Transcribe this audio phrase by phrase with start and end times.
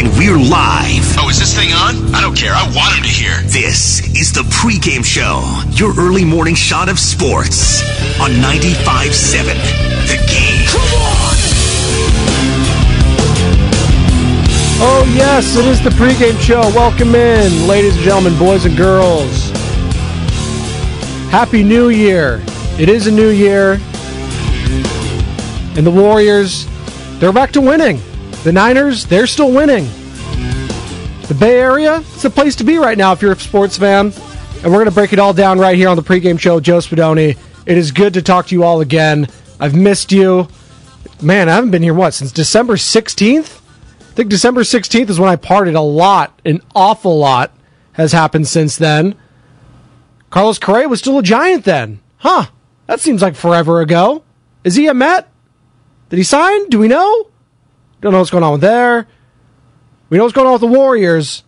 [0.00, 1.04] and we're live.
[1.18, 2.14] Oh, is this thing on?
[2.14, 2.52] I don't care.
[2.54, 3.36] I want him to hear.
[3.42, 5.44] This is the pregame show,
[5.76, 7.82] your early morning shot of sports
[8.18, 9.44] on 95.7.
[10.08, 10.66] The game.
[10.68, 11.36] Come on!
[14.82, 16.62] Oh, yes, it is the pregame show.
[16.74, 19.50] Welcome in, ladies and gentlemen, boys and girls.
[21.30, 22.42] Happy New Year.
[22.78, 23.72] It is a new year.
[25.76, 26.66] And the Warriors,
[27.18, 28.00] they're back to winning.
[28.42, 29.84] The Niners, they're still winning.
[31.28, 34.06] The Bay Area, it's the place to be right now if you're a sports fan.
[34.06, 36.58] And we're going to break it all down right here on the pregame show.
[36.58, 39.28] Joe Spadoni, it is good to talk to you all again.
[39.60, 40.48] I've missed you.
[41.20, 43.60] Man, I haven't been here, what, since December 16th?
[43.60, 46.40] I think December 16th is when I parted a lot.
[46.46, 47.52] An awful lot
[47.92, 49.16] has happened since then.
[50.30, 52.00] Carlos Correa was still a giant then.
[52.16, 52.46] Huh.
[52.86, 54.24] That seems like forever ago.
[54.64, 55.30] Is he a Met?
[56.08, 56.68] Did he sign?
[56.70, 57.29] Do we know?
[58.00, 59.06] Don't know what's going on with there.
[60.08, 61.44] We know what's going on with the Warriors.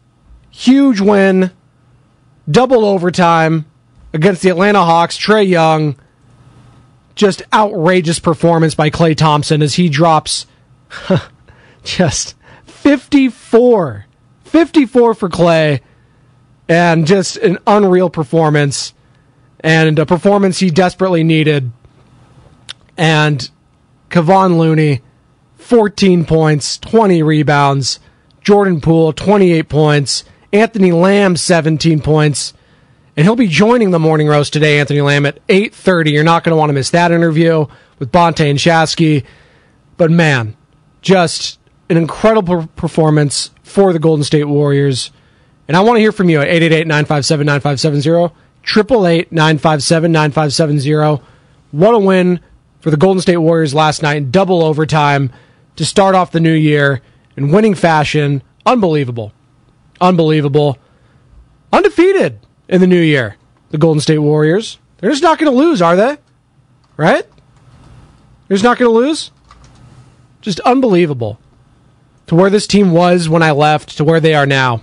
[0.51, 1.51] Huge win.
[2.51, 3.67] Double overtime
[4.13, 5.19] against the Atlanta Hawks.
[5.19, 5.97] Trae Young.
[7.15, 10.47] Just outrageous performance by Klay Thompson as he drops
[11.85, 14.07] just 54.
[14.45, 15.81] 54 for Klay.
[16.69, 18.95] And just an unreal performance.
[19.61, 21.73] And a performance he desperately needed.
[22.97, 23.51] And
[24.11, 25.01] Kevon Looney,
[25.73, 27.99] 14 points, 20 rebounds.
[28.43, 30.25] Jordan Poole, 28 points.
[30.53, 32.53] Anthony Lamb, 17 points.
[33.17, 36.13] And he'll be joining the morning roast today, Anthony Lamb, at 8.30.
[36.13, 37.65] You're not going to want to miss that interview
[37.99, 39.25] with Bonte and Shasky.
[39.97, 40.59] But man,
[41.01, 45.11] just an incredible performance for the Golden State Warriors.
[45.69, 48.31] And I want to hear from you at 888-957-9570,
[48.63, 51.23] 888-957-9570.
[51.71, 52.41] What a win
[52.81, 55.33] for the Golden State Warriors last night in double overtime
[55.77, 57.01] to start off the new year
[57.37, 58.43] in winning fashion.
[58.67, 59.33] Unbelievable.
[60.01, 60.79] Unbelievable.
[61.73, 62.39] Undefeated
[62.69, 63.37] in the new year,
[63.71, 64.79] the Golden State Warriors.
[64.99, 66.19] They're just not going to lose, are they?
[66.97, 67.27] Right?
[68.47, 69.31] They're just not going to lose?
[70.41, 71.39] Just unbelievable.
[72.27, 74.83] To where this team was when I left to where they are now.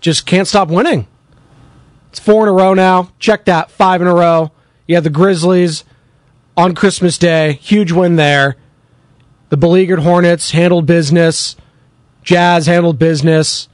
[0.00, 1.06] Just can't stop winning.
[2.10, 3.10] It's four in a row now.
[3.18, 3.70] Check that.
[3.70, 4.52] Five in a row.
[4.86, 5.84] You have the Grizzlies
[6.56, 7.54] on Christmas Day.
[7.54, 8.56] Huge win there.
[9.48, 11.56] The beleaguered Hornets handled business.
[12.22, 13.68] Jazz handled business.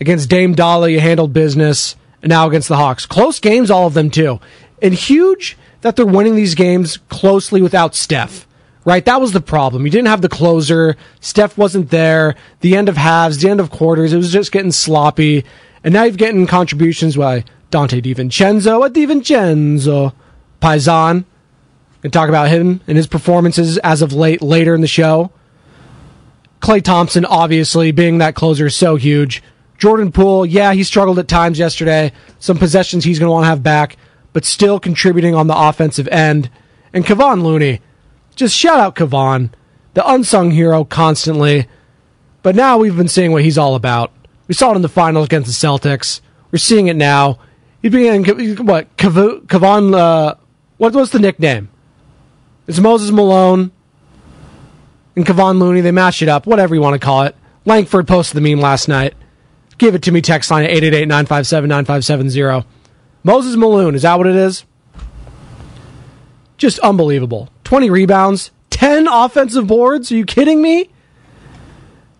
[0.00, 1.96] Against Dame Dolla, you handled business.
[2.22, 3.06] And now against the Hawks.
[3.06, 4.40] Close games, all of them too.
[4.82, 8.46] And huge that they're winning these games closely without Steph.
[8.84, 9.04] Right?
[9.04, 9.84] That was the problem.
[9.84, 10.96] You didn't have the closer.
[11.20, 12.34] Steph wasn't there.
[12.60, 15.44] The end of halves, the end of quarters, it was just getting sloppy.
[15.84, 20.14] And now you're getting contributions by Donte DiVincenzo, a DiVincenzo,
[20.62, 21.24] Paisan.
[22.02, 25.30] And talk about him and his performances as of late later in the show.
[26.60, 29.42] Klay Thompson, obviously, being that closer is so huge.
[29.78, 32.12] Jordan Poole, yeah, he struggled at times yesterday.
[32.38, 33.96] Some possessions he's going to want to have back,
[34.34, 36.50] but still contributing on the offensive end.
[36.92, 37.80] And Kevon Looney,
[38.36, 39.50] just shout out Kevon,
[39.94, 41.66] the unsung hero constantly.
[42.42, 44.12] But now we've been seeing what he's all about.
[44.48, 46.20] We saw it in the finals against the Celtics.
[46.50, 47.38] We're seeing it now.
[47.80, 48.24] He's being
[48.66, 49.94] what Kevon?
[49.94, 50.34] Uh,
[50.76, 51.69] what was the nickname?
[52.70, 53.72] It's Moses Malone
[55.16, 55.80] and Kevon Looney.
[55.80, 57.34] They mash it up, whatever you want to call it.
[57.64, 59.14] Langford posted the meme last night.
[59.76, 60.20] Give it to me.
[60.20, 62.68] Text line at 888 957 9570.
[63.24, 64.64] Moses Malone, is that what it is?
[66.58, 67.48] Just unbelievable.
[67.64, 70.12] 20 rebounds, 10 offensive boards.
[70.12, 70.90] Are you kidding me?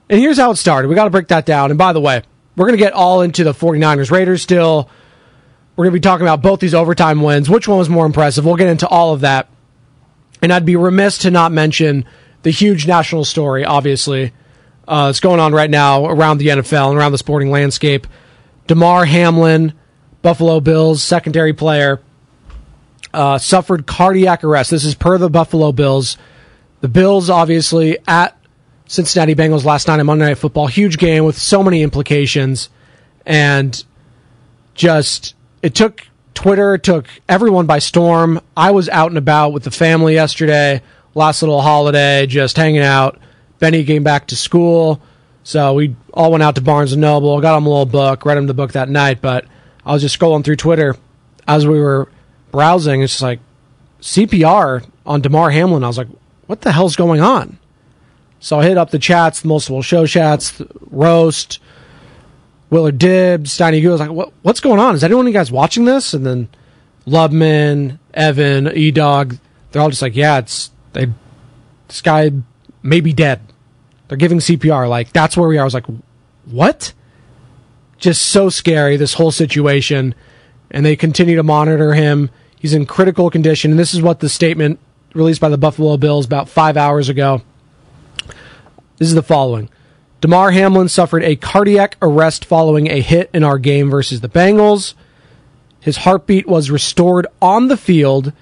[0.08, 0.88] And here's how it started.
[0.88, 1.70] We got to break that down.
[1.70, 2.24] And by the way,
[2.56, 4.90] we're going to get all into the 49ers Raiders still.
[5.76, 7.48] We're going to be talking about both these overtime wins.
[7.48, 8.44] Which one was more impressive?
[8.44, 9.48] We'll get into all of that.
[10.42, 12.04] And I'd be remiss to not mention
[12.42, 14.32] the huge national story, obviously.
[14.88, 18.06] Uh, that's going on right now around the NFL and around the sporting landscape.
[18.66, 19.72] Damar Hamlin,
[20.22, 22.00] Buffalo Bills secondary player,
[23.12, 24.70] uh, suffered cardiac arrest.
[24.70, 26.16] This is per the Buffalo Bills.
[26.80, 28.36] The Bills, obviously, at
[28.86, 30.66] Cincinnati Bengals last night on Monday Night Football.
[30.66, 32.70] Huge game with so many implications.
[33.26, 33.84] And
[34.74, 36.06] just, it took
[36.40, 38.40] Twitter, took everyone by storm.
[38.56, 40.80] I was out and about with the family yesterday,
[41.14, 43.18] last little holiday, just hanging out.
[43.58, 45.02] Benny came back to school.
[45.44, 48.38] So we all went out to Barnes and Noble, got him a little book, read
[48.38, 49.20] him the book that night.
[49.20, 49.44] But
[49.84, 50.96] I was just scrolling through Twitter
[51.46, 52.10] as we were
[52.50, 53.02] browsing.
[53.02, 53.40] It's just like
[54.00, 55.84] CPR on Damar Hamlin.
[55.84, 56.08] I was like,
[56.46, 57.58] what the hell's going on?
[58.38, 61.58] So I hit up the chats, the multiple show chats, roast,
[62.70, 64.94] Willard Dibbs, Steiny was like, what, what's going on?
[64.94, 66.14] Is anyone you guys watching this?
[66.14, 66.48] And then
[67.06, 69.36] Lubman, Evan, E Dog,
[69.70, 71.08] they're all just like, yeah, it's they
[71.88, 72.30] this guy
[72.82, 73.40] may be dead.
[74.08, 74.88] They're giving CPR.
[74.88, 75.62] Like that's where we are.
[75.62, 75.86] I was like,
[76.44, 76.92] what?
[77.98, 80.14] Just so scary, this whole situation.
[80.70, 82.30] And they continue to monitor him.
[82.58, 83.72] He's in critical condition.
[83.72, 84.78] And this is what the statement
[85.14, 87.42] released by the Buffalo Bills about five hours ago.
[88.98, 89.68] This is the following.
[90.20, 94.94] Damar Hamlin suffered a cardiac arrest following a hit in our game versus the Bengals.
[95.80, 98.34] His heartbeat was restored on the field,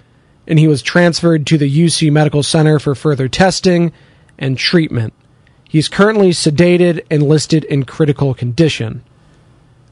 [0.46, 3.92] and he was transferred to the UC Medical Center for further testing
[4.38, 5.14] and treatment.
[5.68, 9.04] He's currently sedated and listed in critical condition.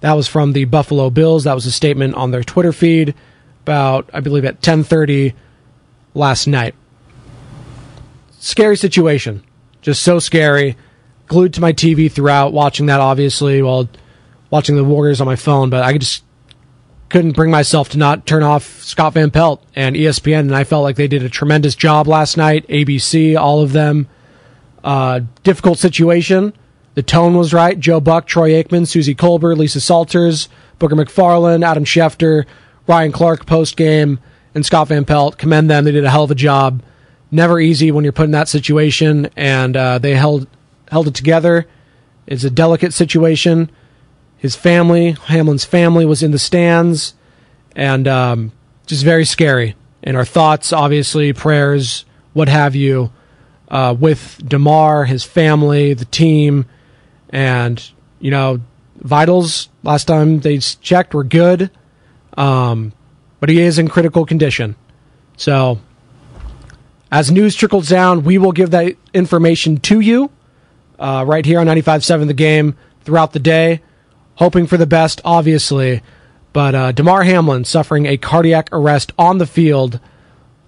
[0.01, 1.45] That was from the Buffalo Bills.
[1.45, 3.15] That was a statement on their Twitter feed
[3.63, 5.35] about, I believe, at 10:30
[6.15, 6.75] last night.
[8.39, 9.45] Scary situation,
[9.83, 10.77] just so scary.
[11.27, 13.89] Glued to my TV throughout, watching that obviously while
[14.51, 15.71] watching the Warriors on my phone.
[15.71, 16.23] But I just
[17.09, 20.83] couldn't bring myself to not turn off Scott Van Pelt and ESPN, and I felt
[20.83, 22.67] like they did a tremendous job last night.
[22.69, 24.09] ABC, all of them.
[24.83, 26.53] Uh, difficult situation.
[26.95, 27.79] The tone was right.
[27.79, 30.49] Joe Buck, Troy Aikman, Suzy Kolber, Lisa Salters,
[30.81, 32.47] Booger McFarland, Adam Schefter,
[32.87, 34.19] Ryan Clark post game,
[34.55, 35.39] and Scott Van Pelt.
[35.39, 35.85] Commend them.
[35.85, 36.83] They did a hell of a job.
[37.31, 40.47] Never easy when you're put in that situation, and uh, they held
[40.91, 41.67] held it together.
[42.27, 43.71] It's a delicate situation.
[44.37, 47.15] His family, Hamlin's family, was in the stands,
[47.75, 48.53] and um,
[48.87, 49.77] just very scary.
[50.03, 53.13] And our thoughts, obviously, prayers, what have you,
[53.69, 56.67] uh, with Damar, his family, the team,
[57.31, 57.91] and
[58.21, 58.61] you know,
[58.97, 59.69] vitals.
[59.83, 61.71] Last time they checked were good,
[62.37, 62.93] um,
[63.41, 64.77] but he is in critical condition.
[65.37, 65.81] So,
[67.11, 70.31] as news trickles down, we will give that information to you
[70.99, 73.83] uh, right here on 95.7 The Game throughout the day,
[74.37, 76.03] hoping for the best, obviously.
[76.53, 80.01] But uh, Damar Hamlin suffering a cardiac arrest on the field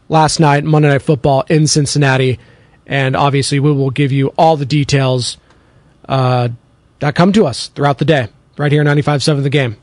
[0.08, 2.38] last night, Monday Night Football in Cincinnati.
[2.86, 5.38] And obviously, we will give you all the details
[6.08, 6.48] uh,
[7.00, 9.76] that come to us throughout the day, right here on 95.7 The Game.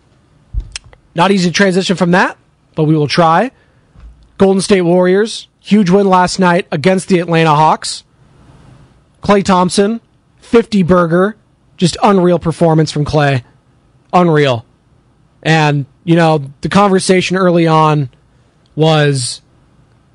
[1.14, 2.38] Not easy to transition from that,
[2.76, 3.52] but we will try.
[4.38, 8.04] Golden State Warriors, huge win last night against the Atlanta Hawks.
[9.24, 10.02] Klay Thompson,
[10.46, 11.36] 50 burger,
[11.78, 13.44] just unreal performance from Klay.
[14.14, 14.66] Unreal.
[15.44, 18.10] And, you know, the conversation early on
[18.76, 19.42] was,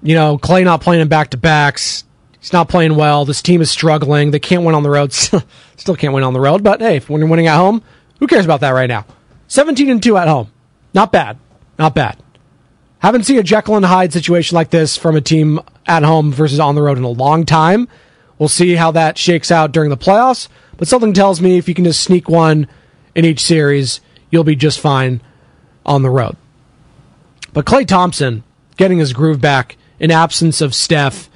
[0.03, 2.05] you know, Klay not playing in back to backs.
[2.41, 3.25] He's not playing well.
[3.25, 4.31] This team is struggling.
[4.31, 5.13] They can't win on the road.
[5.77, 6.65] Still can't win on the road.
[6.65, 7.83] But hey, when you're winning at home,
[8.19, 9.05] who cares about that right now?
[9.49, 10.51] 17 and 2 at home.
[10.95, 11.39] Not bad.
[11.79, 12.17] Not bad.
[13.01, 16.61] Haven't seen a Jekyll and Hyde situation like this from a team at home versus
[16.61, 17.89] on the road in a long time.
[18.41, 20.49] We'll see how that shakes out during the playoffs.
[20.79, 22.69] But something tells me if you can just sneak one
[23.15, 25.21] in each series, you'll be just fine
[25.85, 26.39] on the road.
[27.53, 28.43] But Klay Thompson
[28.79, 31.29] getting his groove back in absence of Steph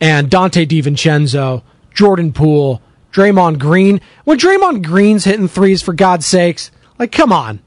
[0.00, 2.80] and Donte DiVincenzo, Jordan Poole,
[3.12, 4.00] Draymond Green.
[4.24, 7.60] When Draymond Green's hitting threes, for God's sakes, like, come on.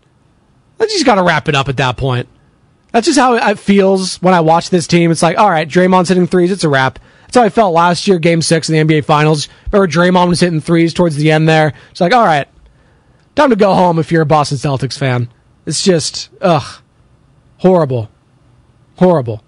[0.79, 2.27] I just got to wrap it up at that point.
[2.91, 5.12] That's just how it feels when I watch this team.
[5.12, 6.98] It's like, all right, Draymond's hitting threes, it's a wrap.
[7.29, 9.50] That's how I felt last year, game six in the NBA Finals.
[9.71, 11.74] Remember Draymond was hitting threes towards the end there.
[11.91, 12.48] It's like, all right,
[13.36, 15.29] time to go home if you're a Boston Celtics fan.
[15.67, 16.81] It's just, ugh,
[17.57, 18.09] horrible.
[18.95, 19.43] Horrible.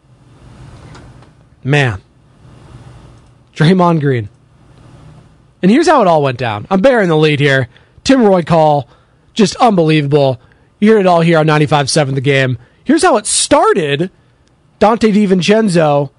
[1.64, 2.04] Man.
[3.56, 4.30] Draymond Green.
[5.64, 6.68] And here's how it all went down.
[6.70, 7.68] I'm bearing the lead here.
[8.04, 8.88] Tim Roye call,
[9.34, 10.40] just unbelievable.
[10.80, 12.60] You hear it all here on 95.7 The Game.
[12.84, 14.12] Here's how it started.
[14.80, 16.12] Donte DiVincenzo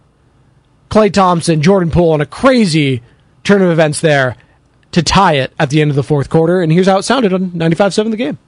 [0.92, 3.00] Klay Thompson, Jordan Poole, and a crazy
[3.44, 4.36] turn of events there
[4.90, 6.60] to tie it at the end of the fourth quarter.
[6.60, 8.38] And here's how it sounded on 95-7 the game.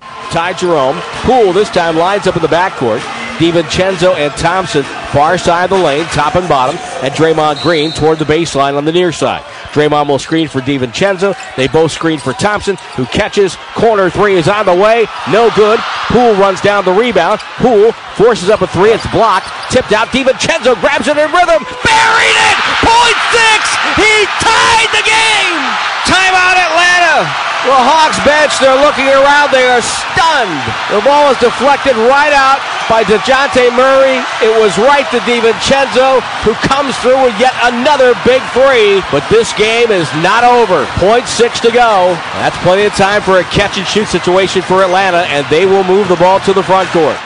[0.00, 1.00] Ty Jerome.
[1.24, 3.21] Poole this time lines up in the backcourt.
[3.38, 8.18] DiVincenzo and Thompson, far side of the lane, top and bottom, and Draymond Green toward
[8.18, 9.42] the baseline on the near side.
[9.72, 11.34] Draymond will screen for DiVincenzo.
[11.56, 13.56] They both screen for Thompson, who catches.
[13.74, 15.06] Corner three is on the way.
[15.30, 15.80] No good.
[16.12, 17.40] Poole runs down the rebound.
[17.56, 18.90] Poole forces up a three.
[18.90, 19.48] It's blocked.
[19.72, 20.08] Tipped out.
[20.08, 21.64] DiVincenzo grabs it in rhythm.
[21.82, 22.56] Buried it!
[22.84, 23.60] Point six!
[23.96, 25.56] He tied the game!
[26.04, 27.24] Timeout Atlanta!
[27.62, 29.54] The Hawks bench, they're looking around.
[29.54, 30.58] They are stunned.
[30.90, 32.58] The ball is deflected right out
[32.88, 34.18] by Dejounte Murray.
[34.42, 39.02] It was right to DiVincenzo, who comes through with yet another big three.
[39.10, 40.86] But this game is not over.
[40.98, 42.14] Point six to go.
[42.40, 45.84] That's plenty of time for a catch and shoot situation for Atlanta, and they will
[45.84, 47.16] move the ball to the front court.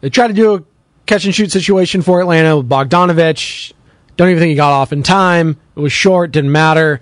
[0.00, 0.64] They try to do a
[1.06, 3.72] catch and shoot situation for Atlanta with Bogdanovich.
[4.16, 5.56] Don't even think he got off in time.
[5.76, 7.00] It was short, didn't matter.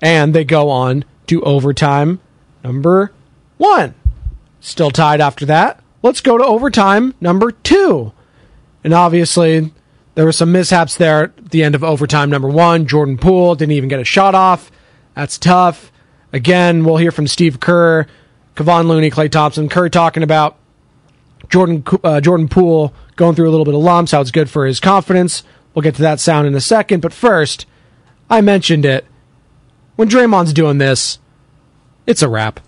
[0.00, 2.20] And they go on to overtime
[2.62, 3.12] number
[3.56, 3.94] one.
[4.60, 5.83] Still tied after that.
[6.04, 8.12] Let's go to overtime number two.
[8.84, 9.72] And obviously,
[10.14, 12.86] there were some mishaps there at the end of overtime number one.
[12.86, 14.70] Jordan Poole didn't even get a shot off.
[15.14, 15.90] That's tough.
[16.30, 18.06] Again, we'll hear from Steve Kerr,
[18.54, 19.70] Kevon Looney, Klay Thompson.
[19.70, 20.58] Kerr talking about
[21.48, 24.66] Jordan uh, Jordan Poole going through a little bit of lumps, how it's good for
[24.66, 25.42] his confidence.
[25.72, 27.00] We'll get to that sound in a second.
[27.00, 27.64] But first,
[28.28, 29.06] I mentioned it
[29.96, 31.18] when Draymond's doing this,
[32.06, 32.60] it's a wrap.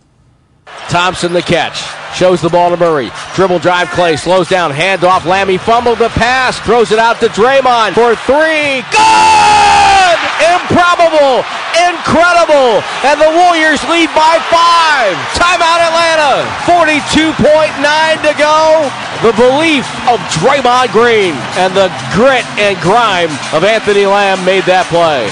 [0.89, 1.83] Thompson the catch.
[2.17, 3.11] Shows the ball to Murray.
[3.35, 4.19] Dribble drive Klay.
[4.19, 4.71] Slows down.
[4.71, 5.25] Hand off.
[5.25, 6.59] Lammey fumbled the pass.
[6.61, 8.81] Throws it out to Draymond for three.
[8.89, 10.17] Good!
[10.57, 11.45] Improbable.
[11.77, 12.81] Incredible.
[13.05, 15.13] And the Warriors lead by five.
[15.37, 16.49] Timeout Atlanta.
[16.65, 18.89] 42.9 to go.
[19.23, 24.87] The belief of Draymond Green and the grit and grime of Anthony Lamb made that
[24.87, 25.29] play.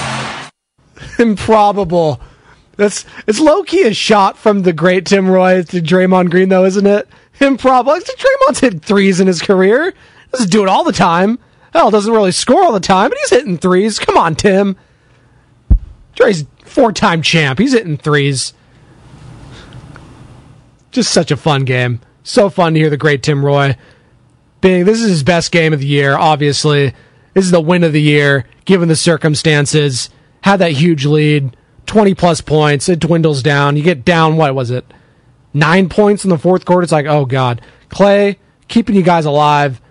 [1.19, 2.19] improbable.
[2.77, 6.65] That's it's low key a shot from the great Tim Roye to Draymond Green, though,
[6.65, 7.07] isn't it?
[7.39, 7.99] Improbable.
[7.99, 9.93] Draymond's hit threes in his career.
[10.31, 11.39] Doesn't do it all the time.
[11.73, 13.99] Hell, doesn't really score all the time, but he's hitting threes.
[13.99, 14.77] Come on, Tim.
[16.15, 17.59] Dre's four time champ.
[17.59, 18.53] He's hitting threes.
[20.91, 21.99] Just such a fun game.
[22.23, 23.75] So fun to hear the great Tim Roye.
[24.61, 26.93] Being this is his best game of the year, obviously.
[27.33, 30.09] This is the win of the year, given the circumstances
[30.41, 32.89] had that huge lead, 20 plus points.
[32.89, 33.77] It dwindles down.
[33.77, 34.85] You get down, what was it?
[35.53, 36.83] Nine points in the fourth quarter.
[36.83, 37.61] It's like, oh, God.
[37.89, 38.37] Klay
[38.67, 39.81] keeping you guys alive.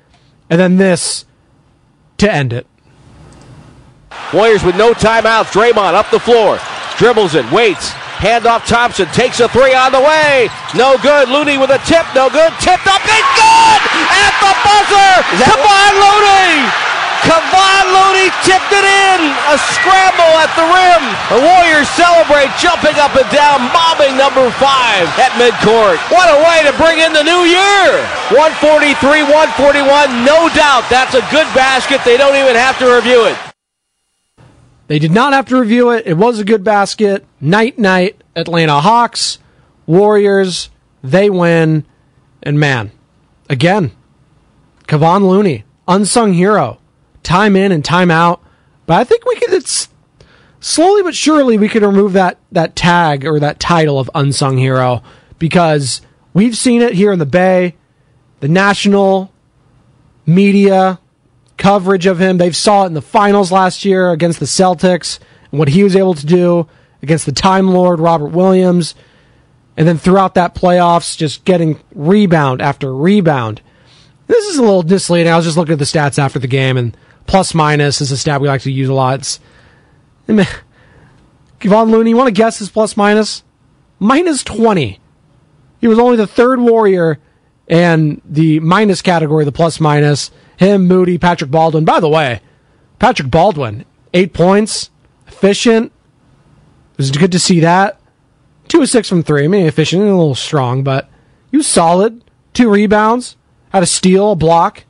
[0.50, 1.24] And then this
[2.18, 2.66] to end it.
[4.32, 5.52] Warriors with no timeouts.
[5.52, 6.58] Draymond up the floor.
[6.98, 7.50] Dribbles it.
[7.50, 7.90] Waits.
[8.20, 10.48] Handoff Thompson takes a three on the way.
[10.74, 11.28] No good.
[11.28, 12.06] Looney with a tip.
[12.14, 12.52] No good.
[12.60, 13.02] Tipped up.
[13.04, 13.82] It's good
[14.14, 15.12] at the buzzer.
[15.42, 16.93] Kevon Looney
[17.24, 19.20] Kevon Looney tipped it in.
[19.48, 21.02] A scramble at the rim.
[21.32, 25.96] The Warriors celebrate, jumping up and down, mobbing number five at midcourt.
[26.12, 28.04] What a way to bring in the new year.
[28.28, 30.24] 143, 141.
[30.24, 32.04] No doubt that's a good basket.
[32.04, 33.36] They don't even have to review it.
[34.86, 36.06] They did not have to review it.
[36.06, 37.24] It was a good basket.
[37.40, 38.20] Night, night.
[38.36, 39.38] Atlanta Hawks,
[39.86, 40.68] Warriors,
[41.02, 41.86] they win.
[42.42, 42.90] And man,
[43.48, 43.92] again,
[44.86, 46.80] Kevon Looney, unsung hero
[47.24, 48.40] time in and time out.
[48.86, 49.52] But I think we could.
[49.52, 49.88] It's
[50.60, 55.02] slowly but surely we could remove that that tag or that title of unsung hero
[55.38, 56.00] because
[56.32, 57.74] we've seen it here in the Bay.
[58.40, 59.32] The national
[60.26, 61.00] media
[61.56, 62.38] coverage of him.
[62.38, 65.18] They've saw it in the finals last year against the Celtics
[65.50, 66.68] and what he was able to do
[67.02, 68.94] against the Time Lord Robert Williams.
[69.76, 73.60] And then throughout that playoffs, just getting rebound after rebound.
[74.26, 75.32] This is a little misleading.
[75.32, 78.16] I was just looking at the stats after the game, and plus minus is a
[78.16, 79.20] stat we like to use a lot.
[79.20, 79.40] It's,
[80.26, 83.42] Kevon Looney, you want to guess his plus minus?
[83.98, 85.00] Minus 20.
[85.80, 87.18] He was only the third Warrior
[87.68, 90.30] and the minus category, the plus minus.
[90.56, 91.84] Him, Moody, Patrick Baldwin.
[91.84, 92.40] By the way,
[92.98, 94.90] Patrick Baldwin, eight points,
[95.26, 95.92] efficient.
[96.92, 98.00] It was good to see that.
[98.68, 99.44] Two of six from three.
[99.44, 101.10] I mean, efficient, and a little strong, but
[101.56, 102.22] was solid.
[102.52, 103.36] Two rebounds,
[103.70, 104.84] had a steal, a block.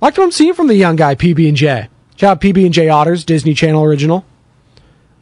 [0.00, 1.88] Liked what I'm seeing from the young guy, PB and J.
[2.16, 4.24] Shout out PB and J Otters, Disney Channel original.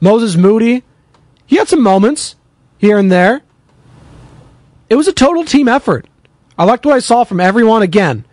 [0.00, 0.82] Moses Moody,
[1.46, 2.36] he had some moments
[2.78, 3.42] here and there.
[4.88, 6.06] It was a total team effort.
[6.56, 8.24] I liked what I saw from everyone again.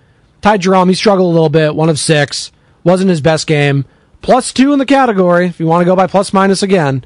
[0.42, 2.52] Ty Jerome, he struggled a little bit, one of six.
[2.84, 3.86] Wasn't his best game.
[4.22, 7.04] Plus two in the category, if you want to go by plus minus again.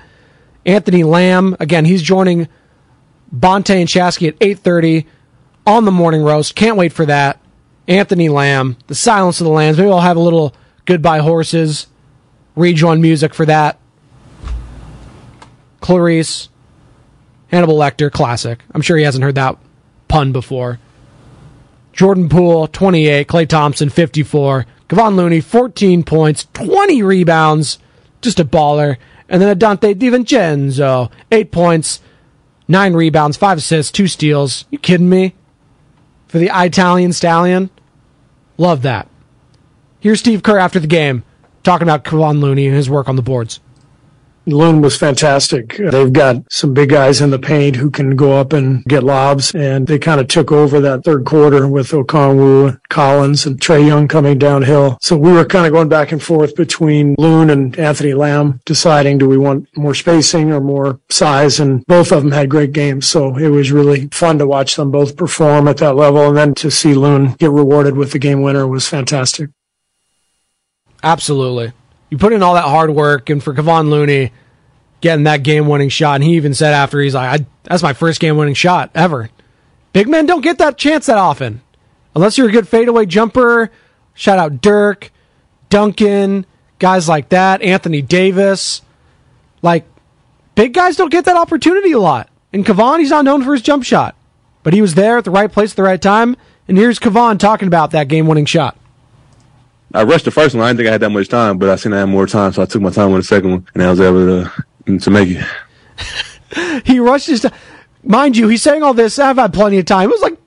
[0.66, 2.48] Anthony Lamb, again, he's joining
[3.32, 5.06] Bonte and Shasky at 8.30
[5.66, 6.56] on the morning roast.
[6.56, 7.40] Can't wait for that.
[7.90, 9.78] Anthony Lamb, The Silence of the Lambs.
[9.78, 10.54] Maybe I'll have a little
[10.86, 11.88] Goodbye Horses
[12.56, 13.80] rejoin music for that.
[15.82, 16.50] Clarice,
[17.48, 18.62] Hannibal Lecter, classic.
[18.74, 19.58] I'm sure he hasn't heard that
[20.08, 20.80] pun before.
[21.94, 23.28] Jordan Poole, 28.
[23.28, 24.66] Klay Thompson, 54.
[24.88, 27.80] Kevon Looney, 14 points, 20 rebounds.
[28.22, 28.98] Just a baller.
[29.28, 32.02] And then a Donte DiVincenzo, 8 points,
[32.68, 34.66] 9 rebounds, 5 assists, 2 steals.
[34.70, 35.34] You kidding me?
[36.28, 37.70] For the Italian Stallion?
[38.60, 39.08] Love that.
[40.02, 41.24] Here's Steve Kerr after the game
[41.64, 43.62] talking about Kevon Looney and his work on the boards.
[44.52, 45.78] Loon was fantastic.
[45.78, 49.54] They've got some big guys in the paint who can go up and get lobs,
[49.54, 54.08] and they kind of took over that third quarter with Okongwu, Collins, and Trae Young
[54.08, 54.98] coming downhill.
[55.02, 59.18] So we were kind of going back and forth between Loon and Anthony Lamb, deciding
[59.18, 63.08] do we want more spacing or more size, and both of them had great games.
[63.08, 66.54] So it was really fun to watch them both perform at that level, and then
[66.56, 69.50] to see Loon get rewarded with the game winner was fantastic.
[71.02, 71.72] Absolutely.
[72.10, 74.32] You put in all that hard work, and for Kevon Looney
[75.02, 78.20] getting that game winning shot, and he even said after, he's like, that's my first
[78.20, 79.30] game winning shot ever.
[79.94, 81.62] Big men don't get that chance that often.
[82.16, 83.72] Unless you're a good fadeaway jumper.
[84.14, 85.12] Shout out Dirk,
[85.70, 86.46] Duncan,
[86.80, 88.82] guys like that, Anthony Davis.
[89.62, 89.86] Like,
[90.56, 92.30] big guys don't get that opportunity a lot.
[92.52, 94.16] And Kevon, he's not known for his jump shot.
[94.64, 96.36] But he was there at the right place at the right time.
[96.68, 98.78] And here's Kevon talking about that game winning shot.
[99.94, 100.64] I rushed the first one.
[100.64, 102.54] I didn't think I had that much time, but I seen I had more time,
[102.54, 105.10] so I took my time on the second one, and I was able to to
[105.10, 106.86] make it.
[106.86, 107.46] he rushed his.
[108.04, 109.20] Mind you, he's saying all this.
[109.20, 110.10] I've had plenty of time.
[110.10, 110.38] It was like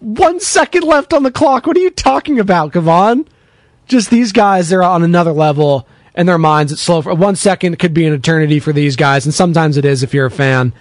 [0.00, 1.66] one second left on the clock.
[1.66, 3.26] What are you talking about, Kevon?
[3.86, 6.70] Just these guys, they're on another level in their minds.
[6.72, 7.02] It's slow.
[7.02, 10.14] For one second could be an eternity for these guys, and sometimes it is if
[10.14, 10.72] you're a fan.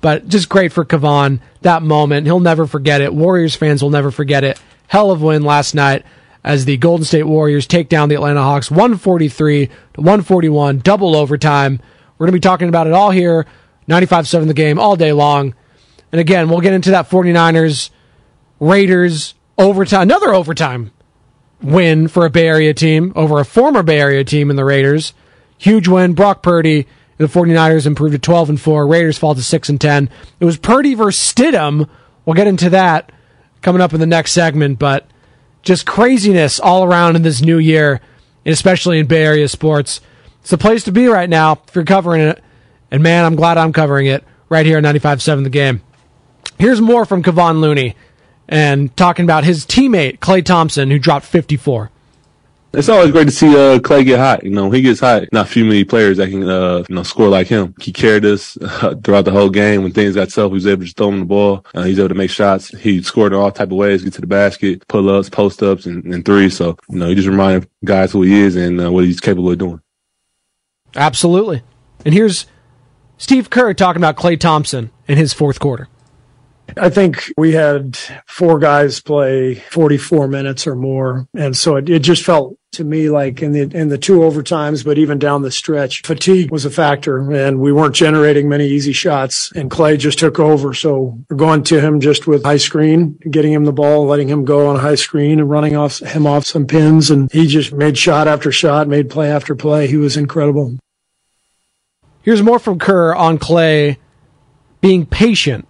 [0.00, 2.26] But just great for Kevon that moment.
[2.26, 3.14] He'll never forget it.
[3.14, 4.60] Warriors fans will never forget it.
[4.88, 6.04] Hell of a win last night
[6.44, 11.80] as the Golden State Warriors take down the Atlanta Hawks 143 to 141, double overtime.
[12.18, 13.46] We're going to be talking about it all here,
[13.88, 15.54] 95-7 the game all day long.
[16.10, 17.90] And again, we'll get into that 49ers
[18.60, 20.92] Raiders overtime, another overtime
[21.62, 25.14] win for a Bay Area team over a former Bay Area team in the Raiders.
[25.58, 26.14] Huge win.
[26.14, 26.86] Brock Purdy
[27.22, 28.86] the 49ers improved to 12 and 4.
[28.86, 30.10] Raiders fall to 6 and 10.
[30.40, 31.88] It was Purdy versus Stidham.
[32.24, 33.12] We'll get into that
[33.60, 35.06] coming up in the next segment, but
[35.62, 38.00] just craziness all around in this new year,
[38.44, 40.00] especially in Bay Area sports.
[40.40, 42.42] It's the place to be right now if you're covering it.
[42.90, 45.80] And man, I'm glad I'm covering it right here on 95.7 The Game.
[46.58, 47.96] Here's more from Kevon Looney
[48.48, 51.90] and talking about his teammate, Klay Thompson, who dropped 54.
[52.74, 54.44] It's always great to see uh, Klay get hot.
[54.44, 55.24] You know, he gets hot.
[55.30, 57.74] Not few many players that can, uh, you know, score like him.
[57.78, 59.82] He carried us uh, throughout the whole game.
[59.82, 61.66] When things got tough, he was able to just throw him the ball.
[61.74, 62.68] Uh, he's able to make shots.
[62.68, 65.84] He scored in all type of ways, get to the basket, pull ups, post ups,
[65.84, 66.56] and, and threes.
[66.56, 69.50] So, you know, he just reminded guys who he is and uh, what he's capable
[69.50, 69.82] of doing.
[70.96, 71.62] Absolutely.
[72.06, 72.46] And here's
[73.18, 75.88] Steve Kerr talking about Klay Thompson in his fourth quarter.
[76.76, 81.26] I think we had four guys play 44 minutes or more.
[81.34, 84.82] And so it, it just felt to me like in the in the two overtimes,
[84.82, 88.94] but even down the stretch, fatigue was a factor, and we weren't generating many easy
[88.94, 89.52] shots.
[89.52, 93.52] And Klay just took over, so we're going to him just with high screen, getting
[93.52, 96.46] him the ball, letting him go on a high screen, and running off him off
[96.46, 99.86] some pins, and he just made shot after shot, made play after play.
[99.86, 100.78] He was incredible.
[102.22, 103.98] Here's more from Kerr on Klay
[104.80, 105.68] being patient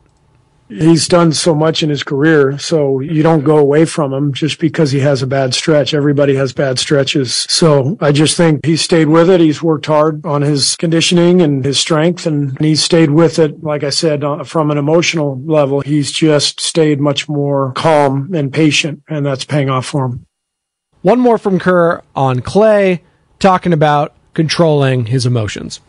[0.79, 4.59] he's done so much in his career, so you don't go away from him just
[4.59, 5.95] because he has a bad stretch.
[5.95, 7.35] Everybody has bad stretches.
[7.49, 9.41] So I just think he stayed with it.
[9.41, 13.63] He's worked hard on his conditioning and his strength, and he stayed with it.
[13.63, 18.53] Like I said, uh, from an emotional level, he's just stayed much more calm and
[18.53, 20.27] patient, and that's paying off for him.
[21.03, 23.01] One more from Kerr on Klay,
[23.39, 25.81] talking about controlling his emotions.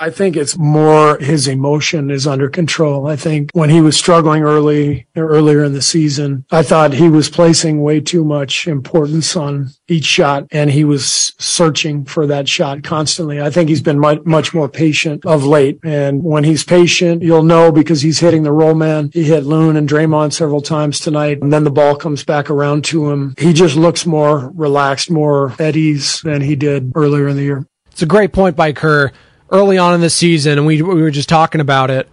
[0.00, 3.06] I think it's more his emotion is under control.
[3.06, 7.28] I think when he was struggling early, earlier in the season, I thought he was
[7.28, 12.82] placing way too much importance on each shot and he was searching for that shot
[12.82, 13.40] constantly.
[13.40, 15.78] I think he's been much, more patient of late.
[15.82, 19.10] And when he's patient, you'll know because he's hitting the roll man.
[19.12, 21.42] He hit Loon and Draymond several times tonight.
[21.42, 23.34] And then the ball comes back around to him.
[23.38, 27.66] He just looks more relaxed, more at ease than he did earlier in the year.
[27.90, 29.10] It's a great point by Kerr
[29.50, 32.08] early on in the season, and we we were just talking about it.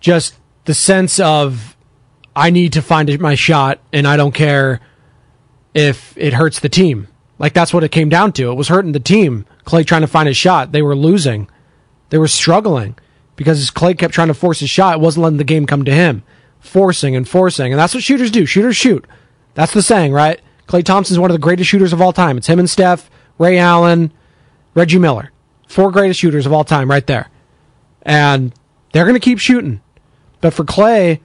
[0.00, 1.76] Just the sense of
[2.34, 4.80] I need to find my shot, and I don't care
[5.74, 7.08] if it hurts the team.
[7.38, 8.50] Like that's what it came down to.
[8.50, 9.46] It was hurting the team.
[9.64, 10.72] Klay trying to find his shot.
[10.72, 11.48] They were losing.
[12.10, 12.96] They were struggling
[13.36, 14.96] because Klay kept trying to force his shot.
[14.96, 16.22] It wasn't letting the game come to him.
[16.58, 17.72] Forcing and forcing.
[17.72, 18.44] And that's what shooters do.
[18.44, 19.06] Shooters shoot.
[19.54, 20.40] That's the saying, right?
[20.66, 22.36] Klay Thompson's one of the greatest shooters of all time.
[22.36, 24.12] It's him and Steph, Ray Allen,
[24.74, 25.32] Reggie Miller.
[25.70, 27.28] Four greatest shooters of all time right there.
[28.02, 28.52] And
[28.90, 29.80] they're going to keep shooting.
[30.40, 31.20] But for Klay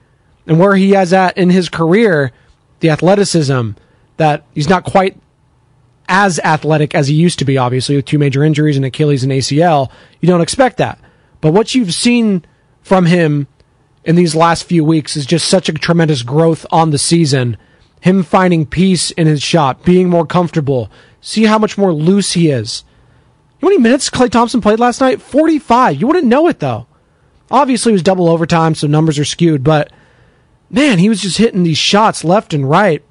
[0.46, 2.30] and where he has at in his career,
[2.78, 3.70] the athleticism
[4.18, 5.18] that he's not quite
[6.08, 9.32] as athletic as he used to be, obviously, with two major injuries and Achilles and
[9.32, 9.90] ACL.
[10.20, 11.00] You don't expect that.
[11.40, 12.44] But what you've seen
[12.82, 13.48] from him
[14.04, 17.56] in these last few weeks is just such a tremendous growth on the season.
[18.00, 20.88] Him finding peace in his shot, being more comfortable.
[21.20, 22.84] See how much more loose he is.
[23.66, 25.20] How many minutes Klay Thompson played last night?
[25.20, 26.00] 45.
[26.00, 26.86] You wouldn't know it, though.
[27.50, 29.90] Obviously, it was double overtime, so numbers are skewed, but
[30.70, 33.02] man, he was just hitting these shots left and right.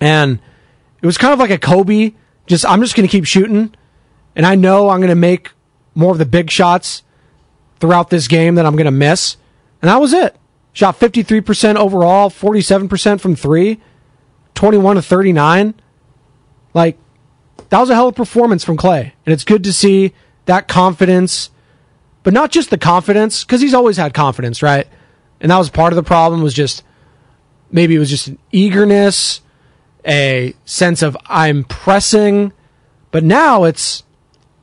[0.00, 0.40] And
[1.02, 2.14] it was kind of like a Kobe.
[2.46, 3.74] Just I'm just going to keep shooting,
[4.34, 5.52] and I know I'm going to make
[5.94, 7.02] more of the big shots
[7.78, 9.36] throughout this game that I'm going to miss,
[9.82, 10.34] and that was it.
[10.72, 13.82] Shot 53% overall, 47% from three,
[14.54, 15.74] 21 to 39.
[16.72, 16.96] Like
[17.70, 20.14] that was a hell of a performance from Klay, and it's good to see
[20.46, 21.50] that confidence,
[22.22, 24.86] but not just the confidence because he's always had confidence, right?
[25.40, 26.82] And that was part of the problem was just
[27.70, 29.40] maybe it was just an eagerness
[30.08, 32.52] a sense of I'm pressing,
[33.10, 34.04] but now it's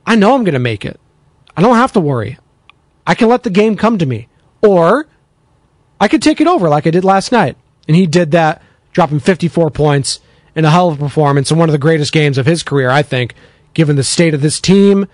[0.06, 1.00] I know I'm going to make it.
[1.56, 2.38] I don't have to worry.
[3.08, 4.28] I can let the game come to me,
[4.62, 5.08] or
[6.00, 7.56] I could take it over like I did last night.
[7.88, 10.20] And he did that, dropping 54 points
[10.56, 12.90] in a hell of a performance in one of the greatest games of his career,
[12.90, 13.36] I think,
[13.74, 15.08] given the state of this team,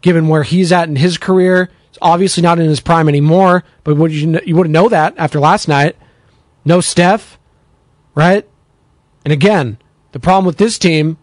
[0.00, 1.70] given where he's at in his career.
[1.88, 5.40] It's obviously not in his prime anymore, but would you, you wouldn't know that after
[5.40, 5.96] last night.
[6.64, 7.38] No Steph,
[8.14, 8.48] right?
[9.24, 9.78] And again,
[10.12, 11.18] the problem with this team,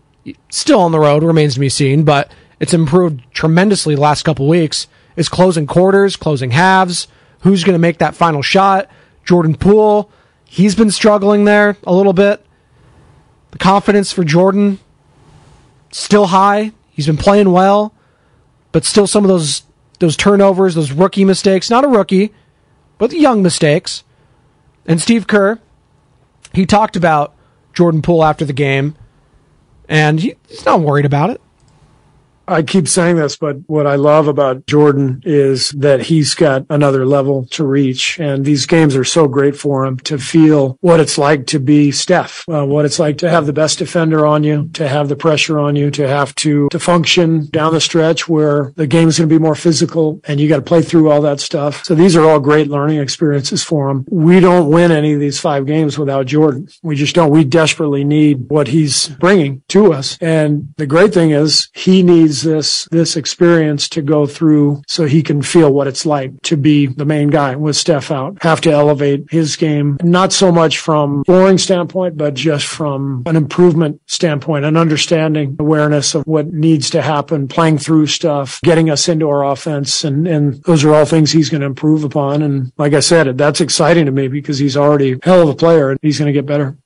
[0.49, 4.47] still on the road, remains to be seen, but it's improved tremendously the last couple
[4.47, 7.07] weeks, is closing quarters, closing halves.
[7.41, 8.89] Who's going to make that final shot?
[9.23, 10.09] Jordan Poole,
[10.45, 12.45] he's been struggling there a little bit.
[13.59, 14.79] Confidence for Jordan,
[15.91, 16.71] still high.
[16.91, 17.93] He's been playing well,
[18.71, 19.63] but still some of those
[19.99, 22.31] those turnovers, those rookie mistakes, not a rookie,
[22.97, 24.03] but young mistakes.
[24.85, 25.59] And Steve Kerr,
[26.53, 27.33] he talked about
[27.73, 28.95] Jordan Poole after the game,
[29.89, 31.41] and he, he's not worried about it.
[32.47, 37.05] I keep saying this, but what I love about Jordan is that he's got another
[37.05, 38.19] level to reach.
[38.19, 41.91] And these games are so great for him to feel what it's like to be
[41.91, 45.15] Steph, uh, what it's like to have the best defender on you, to have the
[45.15, 49.17] pressure on you, to have to, to function down the stretch where the game is
[49.17, 51.83] going to be more physical and you got to play through all that stuff.
[51.83, 54.05] So these are all great learning experiences for him.
[54.09, 56.69] We don't win any of these five games without Jordan.
[56.81, 57.31] We just don't.
[57.31, 60.17] We desperately need what he's bringing to us.
[60.21, 65.21] And the great thing is he needs this this experience to go through so he
[65.21, 68.41] can feel what it's like to be the main guy with Steph out.
[68.41, 73.35] Have to elevate his game, not so much from scoring standpoint, but just from an
[73.35, 79.07] improvement standpoint, an understanding, awareness of what needs to happen, playing through stuff, getting us
[79.07, 82.41] into our offense, and and those are all things he's going to improve upon.
[82.41, 85.91] And like I said, that's exciting to me because he's already hell of a player
[85.91, 86.77] and he's going to get better.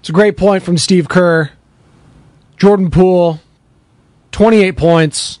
[0.00, 1.50] It's a great point from Steve Kerr.
[2.56, 3.40] Jordan Poole
[4.32, 5.38] 28 points,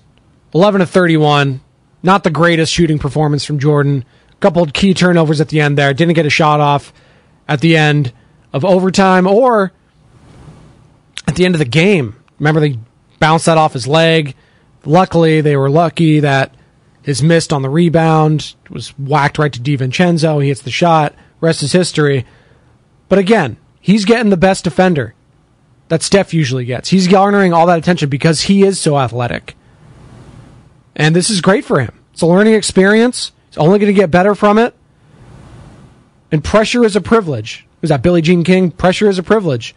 [0.54, 1.60] 11 to 31.
[2.02, 4.04] Not the greatest shooting performance from Jordan.
[4.40, 5.94] Couple key turnovers at the end there.
[5.94, 6.92] Didn't get a shot off
[7.48, 8.12] at the end
[8.52, 9.72] of overtime or
[11.28, 12.16] at the end of the game.
[12.38, 12.78] Remember, they
[13.20, 14.34] bounced that off his leg.
[14.84, 16.54] Luckily, they were lucky that
[17.02, 20.42] his missed on the rebound was whacked right to DiVincenzo.
[20.42, 21.14] He hits the shot.
[21.40, 22.26] Rest is history.
[23.08, 25.14] But again, he's getting the best defender
[25.92, 26.88] that Steph usually gets.
[26.88, 29.54] He's garnering all that attention because he is so athletic.
[30.96, 31.92] And this is great for him.
[32.14, 33.30] It's a learning experience.
[33.50, 34.74] He's only going to get better from it.
[36.30, 37.66] And pressure is a privilege.
[37.82, 38.70] Was that Billie Jean King?
[38.70, 39.74] Pressure is a privilege.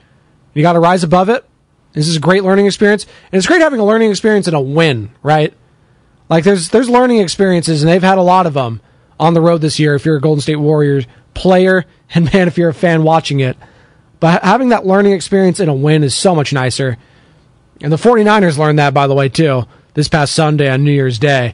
[0.54, 1.44] You got to rise above it.
[1.92, 3.06] This is a great learning experience.
[3.30, 5.54] And it's great having a learning experience and a win, right?
[6.30, 8.80] Like there's there's learning experiences and they've had a lot of them
[9.20, 11.84] on the road this year if you're a Golden State Warriors player
[12.16, 13.58] and man if you're a fan watching it.
[14.26, 16.98] But having that learning experience in a win is so much nicer.
[17.80, 21.20] And the 49ers learned that, by the way, too, this past Sunday on New Year's
[21.20, 21.54] Day.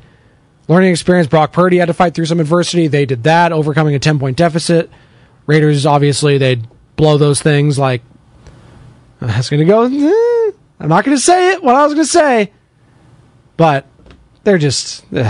[0.69, 2.87] Learning experience, Brock Purdy had to fight through some adversity.
[2.87, 4.89] They did that, overcoming a 10 point deficit.
[5.47, 8.03] Raiders, obviously, they'd blow those things like.
[9.19, 9.81] I was going to go.
[9.83, 12.53] Eh, I'm not going to say it, what I was going to say.
[13.57, 13.85] But
[14.45, 15.03] they're just.
[15.11, 15.29] Eh,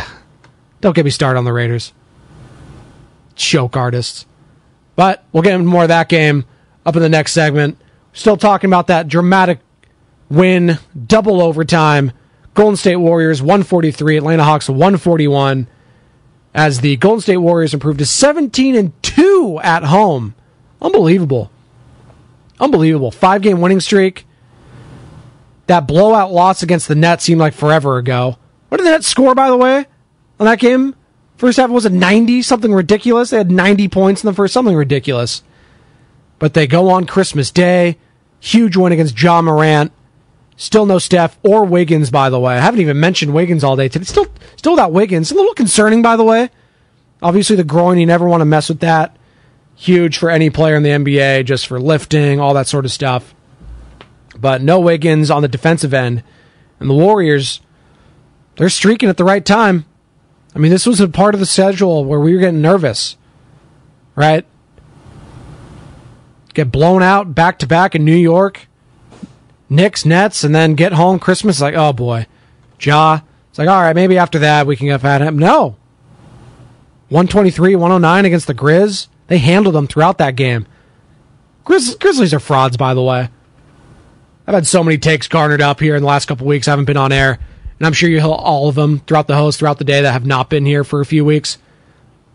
[0.80, 1.91] don't get me started on the Raiders.
[3.34, 4.27] Choke artists.
[4.95, 6.45] But we'll get into more of that game
[6.85, 7.77] up in the next segment.
[8.13, 9.59] Still talking about that dramatic
[10.29, 12.11] win, double overtime.
[12.53, 15.67] Golden State Warriors 143, Atlanta Hawks 141
[16.53, 20.35] as the Golden State Warriors improved to 17 and 2 at home.
[20.81, 21.51] Unbelievable.
[22.59, 23.11] Unbelievable.
[23.11, 24.25] Five game winning streak.
[25.67, 28.37] That blowout loss against the Nets seemed like forever ago.
[28.67, 29.85] What did the Nets score, by the way,
[30.39, 30.95] on that game?
[31.37, 32.41] First half was it 90?
[32.41, 33.29] Something ridiculous.
[33.29, 35.43] They had 90 points in the first, something ridiculous.
[36.41, 37.97] But they go on Christmas Day.
[38.39, 39.91] Huge win against Ja Morant.
[40.58, 42.56] Still no Steph or Wiggins, by the way.
[42.56, 44.06] I haven't even mentioned Wiggins all day today.
[44.06, 44.25] Still,
[44.56, 45.32] still without Wiggins.
[45.32, 46.49] A little concerning, by the way.
[47.21, 49.15] Obviously, the groin, you never want to mess with that.
[49.75, 53.36] Huge for any player in the NBA, just for lifting, all that sort of stuff.
[54.36, 56.23] But no Wiggins on the defensive end.
[56.80, 57.62] And the Warriors,
[58.56, 59.86] they're streaking at the right time.
[60.56, 63.15] I mean, this was a part of the schedule where we were getting nervous,
[64.15, 64.43] right?
[66.53, 68.67] Get blown out back to back in New York,
[69.69, 71.61] Knicks, Nets, and then get home Christmas.
[71.61, 72.27] Like, oh boy,
[72.79, 73.21] Ja.
[73.49, 75.37] It's like, all right, maybe after that we can get at him.
[75.37, 75.75] No.
[77.09, 79.07] 123, 109 against the Grizz.
[79.27, 80.65] They handled them throughout that game.
[81.65, 83.29] Grizz- Grizzlies are frauds, by the way.
[84.47, 86.67] I've had so many takes garnered up here in the last couple weeks.
[86.67, 87.39] I haven't been on air.
[87.79, 90.11] And I'm sure you hear all of them throughout the host, throughout the day that
[90.11, 91.57] have not been here for a few weeks.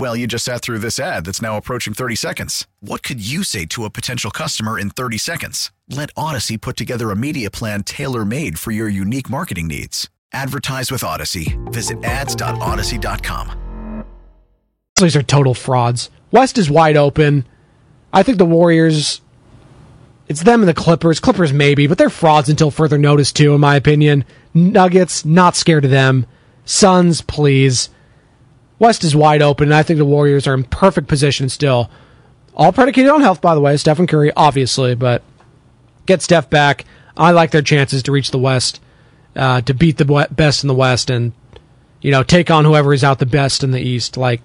[0.00, 2.66] Well, you just sat through this ad that's now approaching 30 seconds.
[2.80, 5.72] What could you say to a potential customer in 30 seconds?
[5.90, 10.08] Let Audacy put together a media plan tailor made for your unique marketing needs.
[10.32, 11.54] Advertise with Audacy.
[11.70, 14.04] Visit ads.audacy.com.
[14.98, 16.08] These are total frauds.
[16.30, 17.46] West is wide open.
[18.10, 19.20] I think the Warriors.
[20.28, 21.20] It's them and the Clippers.
[21.20, 24.24] Clippers maybe, but they're frauds until further notice too, in my opinion.
[24.54, 26.24] Nuggets, not scared of them.
[26.64, 27.90] Suns, please.
[28.80, 31.90] West is wide open, and I think the Warriors are in perfect position still.
[32.56, 33.76] All predicated on health, by the way.
[33.76, 35.22] Stephen Curry, obviously, but
[36.06, 36.86] get Steph back.
[37.16, 38.80] I like their chances to reach the West,
[39.36, 41.32] uh, to beat the best in the West, and
[42.00, 44.16] you know take on whoever is out the best in the East.
[44.16, 44.40] Like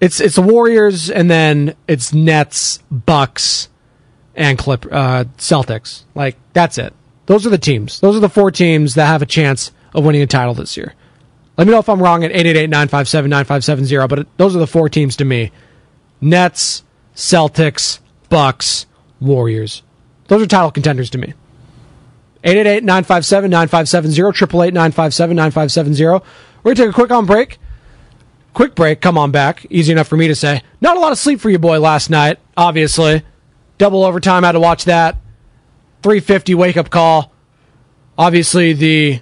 [0.00, 3.68] it's it's the Warriors, and then it's Nets, Bucks,
[4.34, 6.04] and Clip uh, Celtics.
[6.14, 6.94] Like that's it.
[7.26, 8.00] Those are the teams.
[8.00, 10.94] Those are the four teams that have a chance of winning a title this year.
[11.56, 15.24] Let me know if I'm wrong at 888-957-9570, but those are the four teams to
[15.24, 15.52] me.
[16.20, 16.84] Nets,
[17.14, 18.86] Celtics, Bucks,
[19.20, 19.82] Warriors.
[20.28, 21.34] Those are title contenders to me.
[22.44, 26.22] 888-957-9570, 888-957-9570.
[26.62, 27.58] We're going to take a quick on break.
[28.54, 29.66] Quick break, come on back.
[29.70, 30.62] Easy enough for me to say.
[30.80, 33.22] Not a lot of sleep for you boy last night, obviously.
[33.78, 35.16] Double overtime, had to watch that.
[36.02, 37.32] 350 wake up call.
[38.18, 39.20] Obviously, the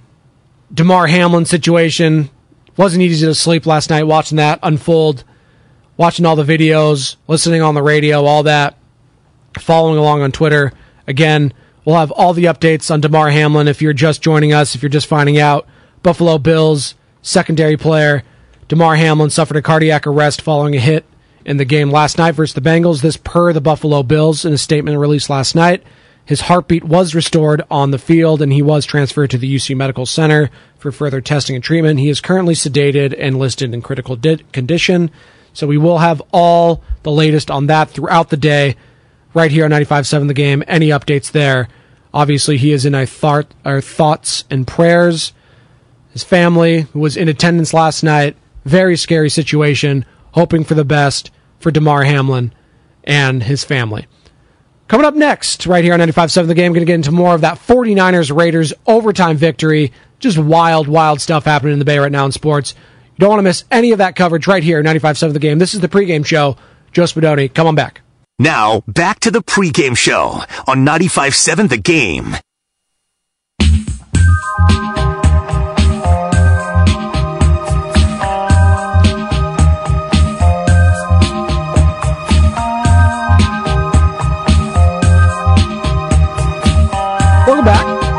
[0.72, 2.30] Damar Hamlin situation
[2.76, 5.24] wasn't easy to sleep last night watching that unfold,
[5.96, 8.76] watching all the videos, listening on the radio, all that,
[9.58, 10.72] following along on Twitter.
[11.06, 11.52] Again,
[11.84, 14.90] we'll have all the updates on Damar Hamlin if you're just joining us, if you're
[14.90, 15.66] just finding out.
[16.02, 18.22] Buffalo Bills secondary player
[18.68, 21.06] Damar Hamlin suffered a cardiac arrest following a hit
[21.46, 23.00] in the game last night versus the Bengals.
[23.00, 25.82] This per the Buffalo Bills in a statement released last night.
[26.28, 30.04] His heartbeat was restored on the field and he was transferred to the UC Medical
[30.04, 32.00] Center for further testing and treatment.
[32.00, 35.10] He is currently sedated and listed in critical di- condition.
[35.54, 38.76] So we will have all the latest on that throughout the day
[39.32, 40.62] right here on 95.7 The Game.
[40.66, 41.66] Any updates there?
[42.12, 43.06] Obviously, he is in our,
[43.64, 45.32] our thoughts and prayers.
[46.12, 48.36] His family, was in attendance last night,
[48.66, 50.04] very scary situation.
[50.32, 52.52] Hoping for the best for Damar Hamlin
[53.02, 54.06] and his family.
[54.88, 57.42] Coming up next, right here on 95.7 The Game, going to get into more of
[57.42, 59.92] that 49ers Raiders overtime victory.
[60.18, 62.74] Just wild, wild stuff happening in the Bay right now in sports.
[63.04, 65.58] You don't want to miss any of that coverage right here, 95.7 The Game.
[65.58, 66.56] This is the pregame show.
[66.92, 68.00] Joe Spadoni, come on back.
[68.38, 72.36] Now, back to the pregame show on 95.7 The Game.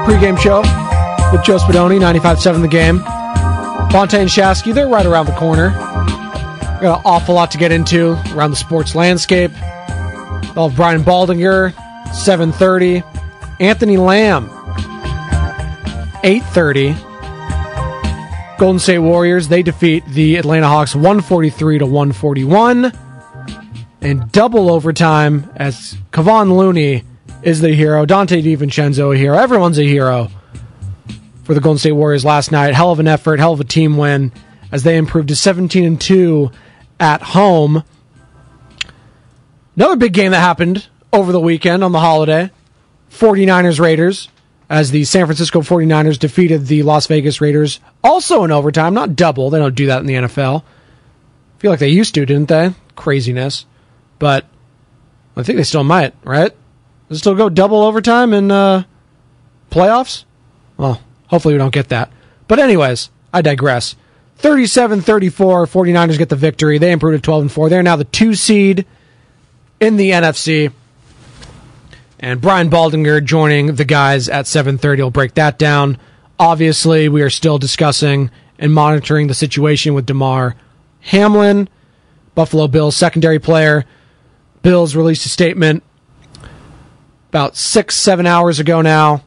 [0.10, 0.62] Pregame show
[1.32, 2.98] with Joe Spadoni, 95.7 The Game.
[3.92, 5.70] Fontaine Shasky, they're right around the corner.
[5.70, 5.76] We
[6.82, 9.52] got an awful lot to get into around the sports landscape.
[10.56, 11.74] We'll have Brian Baldinger,
[12.08, 13.04] 7.30.
[13.60, 14.50] Anthony Lamb,
[16.24, 18.58] 8.30.
[18.58, 22.92] Golden State Warriors, they defeat the Atlanta Hawks 143 to 141.
[24.02, 27.04] And double overtime as Kevon Looney
[27.44, 28.06] is the hero.
[28.06, 29.38] Donte DiVincenzo a hero.
[29.38, 30.30] Everyone's a hero
[31.44, 32.74] for the Golden State Warriors last night.
[32.74, 34.32] Hell of an effort, hell of a team win
[34.72, 36.52] as they improved to 17 and 2
[37.00, 37.84] at home.
[39.76, 42.52] Another big game that happened over the weekend on the holiday
[43.12, 44.30] 49ers Raiders
[44.70, 49.50] as the San Francisco 49ers defeated the Las Vegas Raiders also in overtime, not double.
[49.50, 50.64] They don't do that in the NFL.
[51.58, 52.74] Feel like they used to, didn't they?
[52.96, 53.66] Craziness.
[54.20, 54.46] But
[55.36, 56.56] I think they still might, right?
[57.10, 58.84] Does it still go double overtime in uh,
[59.72, 60.26] playoffs?
[60.78, 62.12] Well, hopefully we don't get that.
[62.48, 63.96] But anyways, I digress.
[64.40, 66.78] 37-34, 49ers get the victory.
[66.78, 67.70] They improved to 12 and 4.
[67.70, 68.86] They're now the 2 seed
[69.80, 70.72] in the NFC.
[72.20, 75.98] And Brian Baldinger joining the guys at 7:30 will break that down.
[76.38, 80.56] Obviously, we are still discussing and monitoring the situation with Damar
[81.00, 81.70] Hamlin,
[82.36, 83.86] Buffalo Bills secondary player.
[84.62, 85.82] Bills released a statement
[87.30, 89.24] about six, seven hours ago now.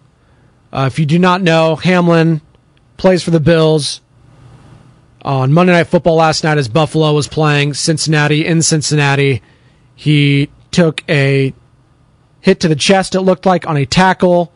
[0.73, 2.41] Uh, if you do not know, Hamlin
[2.97, 4.01] plays for the Bills.
[5.25, 9.41] On Monday Night Football last night, as Buffalo was playing Cincinnati in Cincinnati,
[9.95, 11.55] he took a
[12.41, 14.53] hit to the chest, it looked like, on a tackle,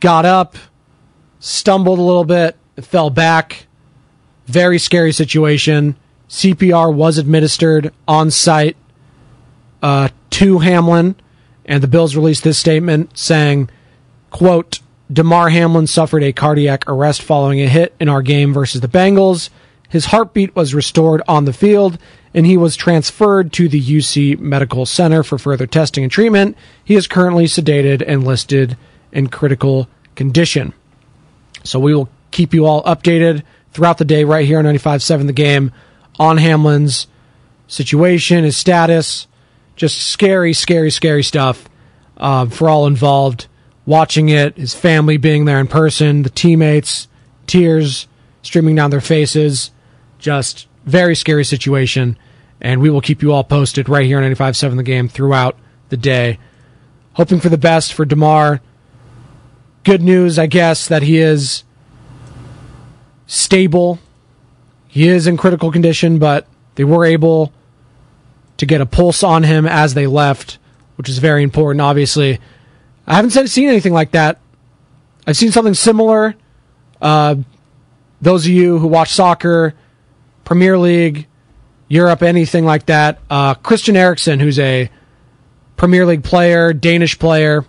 [0.00, 0.56] got up,
[1.38, 3.66] stumbled a little bit, fell back.
[4.46, 5.96] Very scary situation.
[6.28, 8.76] CPR was administered on site
[9.82, 11.14] uh, to Hamlin,
[11.64, 13.70] and the Bills released this statement saying,
[14.30, 14.80] quote,
[15.12, 19.50] Damar Hamlin suffered a cardiac arrest following a hit in our game versus the Bengals.
[19.88, 21.98] His heartbeat was restored on the field,
[22.32, 26.56] and he was transferred to the UC Medical Center for further testing and treatment.
[26.84, 28.76] He is currently sedated and listed
[29.12, 30.72] in critical condition.
[31.62, 35.32] So we will keep you all updated throughout the day right here on 95.7 The
[35.32, 35.70] Game
[36.18, 37.06] on Hamlin's
[37.68, 39.26] situation, his status.
[39.76, 41.68] Just scary, scary, scary stuff
[42.16, 43.46] uh, for all involved.
[43.86, 47.06] Watching it, his family being there in person, the teammates,
[47.46, 48.08] tears
[48.42, 49.72] streaming down their faces.
[50.18, 52.16] Just very scary situation.
[52.60, 55.58] And we will keep you all posted right here on 95.7 The Game throughout
[55.90, 56.38] the day.
[57.14, 58.60] Hoping for the best for Damar.
[59.82, 61.64] Good news, I guess, that he is
[63.26, 63.98] stable.
[64.88, 67.52] He is in critical condition, but they were able
[68.64, 70.58] to get a pulse on him as they left,
[70.96, 72.40] which is very important, obviously.
[73.06, 74.40] I haven't seen anything like that.
[75.26, 76.34] I've seen something similar.
[77.00, 77.36] Uh,
[78.20, 79.74] those of you who watch soccer,
[80.44, 81.26] Premier League,
[81.88, 84.90] Europe, anything like that, uh, Christian Eriksen, who's a
[85.76, 87.66] Premier League player, Danish player,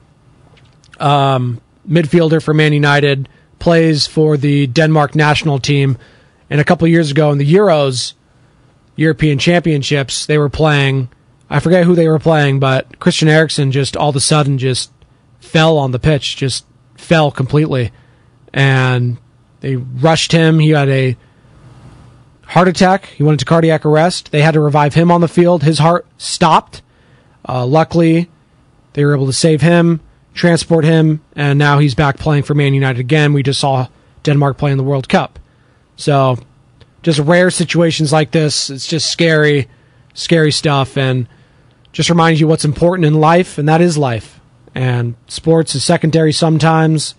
[0.99, 3.27] um, midfielder for Man United,
[3.59, 5.97] plays for the Denmark national team.
[6.49, 8.13] And a couple years ago in the Euros,
[8.95, 11.09] European Championships, they were playing.
[11.49, 14.91] I forget who they were playing, but Christian Eriksen just all of a sudden just
[15.39, 17.91] fell on the pitch, just fell completely.
[18.53, 19.17] And
[19.59, 20.59] they rushed him.
[20.59, 21.17] He had a
[22.47, 23.07] heart attack.
[23.07, 24.31] He went into cardiac arrest.
[24.31, 25.63] They had to revive him on the field.
[25.63, 26.81] His heart stopped.
[27.47, 28.29] Uh, luckily,
[28.93, 30.01] they were able to save him,
[30.33, 33.33] transport him, and now he's back playing for Man United again.
[33.33, 33.87] We just saw
[34.23, 35.37] Denmark play in the World Cup.
[35.95, 36.39] So,
[37.05, 38.71] just rare situations like this.
[38.71, 39.69] It's just scary,
[40.15, 41.27] scary stuff, and
[41.91, 44.39] just reminds you what's important in life, and that is life.
[44.73, 47.13] And sports is secondary sometimes,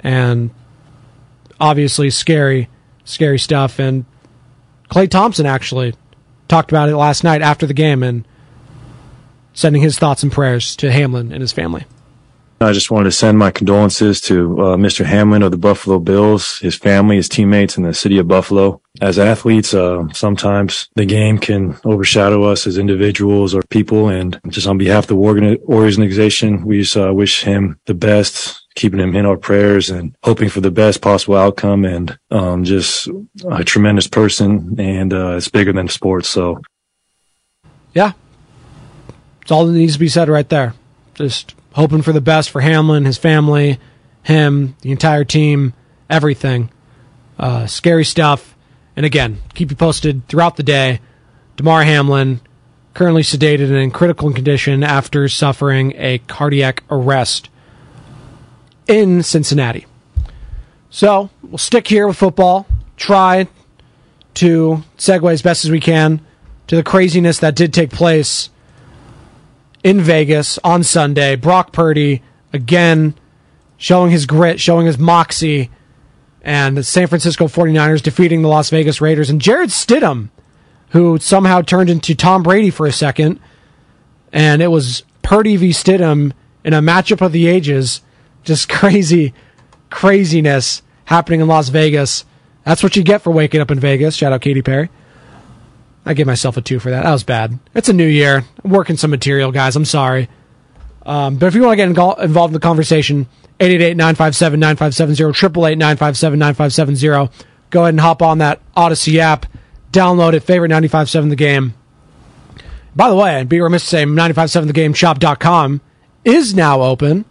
[0.00, 0.50] and
[1.60, 2.70] obviously scary,
[3.04, 3.78] scary stuff.
[3.78, 4.06] And
[4.88, 5.92] Klay Thompson actually
[6.48, 8.26] talked about it last night after the game and
[9.52, 11.84] sending his thoughts and prayers to Hamlin and his family.
[12.62, 15.02] I just wanted to send my condolences to uh, Mr.
[15.06, 18.82] Hamlin of the Buffalo Bills, his family, his teammates, and the city of Buffalo.
[19.00, 24.10] As athletes, uh, sometimes the game can overshadow us as individuals or people.
[24.10, 29.00] And just on behalf of the organization, we just uh, wish him the best keeping
[29.00, 33.08] him in our prayers and hoping for the best possible outcome and um, just
[33.50, 36.28] a tremendous person and uh, it's bigger than sports.
[36.28, 36.60] So,
[37.94, 38.12] yeah,
[39.40, 40.74] it's all that needs to be said right there.
[41.14, 43.78] Just hoping for the best for Hamlin, his family,
[44.22, 45.72] him, the entire team,
[46.08, 46.70] everything.
[47.38, 48.56] Uh, scary stuff.
[48.96, 51.00] And again, keep you posted throughout the day.
[51.56, 52.40] Damar Hamlin,
[52.94, 57.48] currently sedated and in critical condition after suffering a cardiac arrest
[58.86, 59.86] in Cincinnati.
[60.90, 62.66] So we'll stick here with football,
[62.96, 63.46] try
[64.34, 66.20] to segue as best as we can
[66.66, 68.50] to the craziness that did take place
[69.82, 71.36] in Vegas on Sunday.
[71.36, 72.22] Brock Purdy,
[72.52, 73.14] again,
[73.76, 75.70] showing his grit, showing his moxie,
[76.42, 79.30] and the San Francisco 49ers defeating the Las Vegas Raiders.
[79.30, 80.30] And Jarrett Stidham,
[80.90, 83.40] who somehow turned into Tom Brady for a second,
[84.32, 85.70] and it was Purdy v.
[85.70, 86.32] Stidham
[86.64, 88.02] in a matchup of the ages.
[88.42, 89.34] Just crazy,
[89.90, 92.24] craziness happening in Las Vegas.
[92.64, 94.14] That's what you get for waking up in Vegas.
[94.14, 94.90] Shout out Katy Perry.
[96.04, 97.04] I gave myself a two for that.
[97.04, 97.58] That was bad.
[97.74, 98.44] It's a new year.
[98.64, 99.76] I'm working some material, guys.
[99.76, 100.28] I'm sorry.
[101.04, 103.26] Um, but if you want to get involved in the conversation,
[103.60, 107.30] 888-957-9570, 888-957-9570.
[107.70, 109.46] Go ahead and hop on that Audacy app.
[109.92, 110.40] Download it.
[110.40, 111.74] Favorite 95.7 The Game.
[112.96, 115.80] By the way, be remiss to say 957thegame.shop.com
[116.24, 117.24] is now open.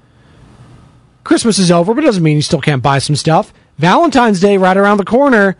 [1.23, 3.53] Christmas is over, but it doesn't mean you still can't buy some stuff.
[3.77, 5.57] Valentine's Day right around the corner.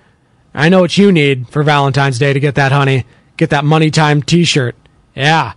[0.54, 3.06] I know what you need for Valentine's Day to get that, honey.
[3.38, 4.76] Get that Money Time t shirt.
[5.16, 5.54] Yeah.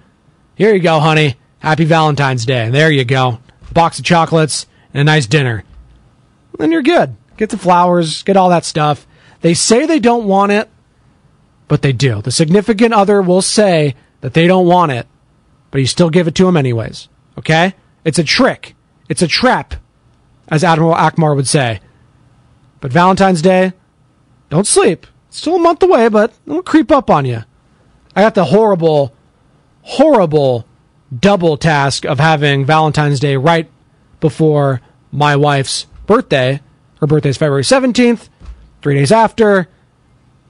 [0.55, 1.37] Here you go, honey.
[1.59, 2.71] Happy Valentine's Day.
[2.71, 3.41] There you go.
[3.71, 5.65] A box of chocolates and a nice dinner.
[6.59, 7.17] Then you're good.
[7.37, 9.07] Get the flowers, get all that stuff.
[9.41, 10.69] They say they don't want it,
[11.69, 12.23] but they do.
[12.23, 15.07] The significant other will say that they don't want it,
[15.71, 17.09] but you still give it to them anyways.
[17.39, 17.75] Okay?
[18.05, 18.75] It's a trick.
[19.09, 19.75] It's a trap,
[20.49, 21.81] as Admiral Ackbar would say.
[22.81, 23.73] But Valentine's Day,
[24.53, 25.07] don't sleep.
[25.29, 27.43] It's still a month away, but it'll creep up on you.
[28.15, 29.15] I got the horrible,
[29.81, 30.67] horrible
[31.19, 33.71] double task of having Valentine's Day right
[34.21, 36.61] before my wife's birthday.
[37.01, 38.29] Her birthday is February 17th,
[38.83, 39.69] three days after.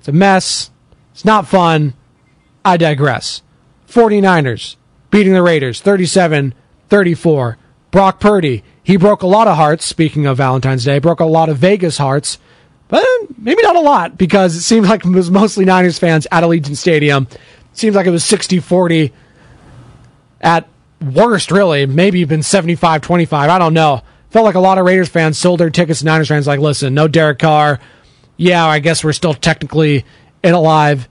[0.00, 0.72] It's a mess.
[1.12, 1.94] It's not fun.
[2.64, 3.42] I digress.
[3.88, 4.74] 49ers
[5.12, 6.54] beating the Raiders 37
[6.88, 7.56] 34.
[7.92, 11.48] Brock Purdy, he broke a lot of hearts, speaking of Valentine's Day, broke a lot
[11.48, 12.38] of Vegas hearts,
[12.92, 13.06] but
[13.38, 16.76] maybe not a lot because it seemed like it was mostly Niners fans at Allegiant
[16.76, 17.26] Stadium.
[17.30, 17.38] It
[17.72, 19.10] seems like it was 60 40
[20.42, 20.68] at
[21.00, 23.48] worst, really, maybe even 75 25.
[23.48, 24.02] I don't know.
[24.28, 26.92] Felt like a lot of Raiders fans sold their tickets to Niners fans, like, listen,
[26.92, 27.80] no Derek Carr.
[28.36, 30.04] Yeah, I guess we're still technically
[30.42, 31.08] in alive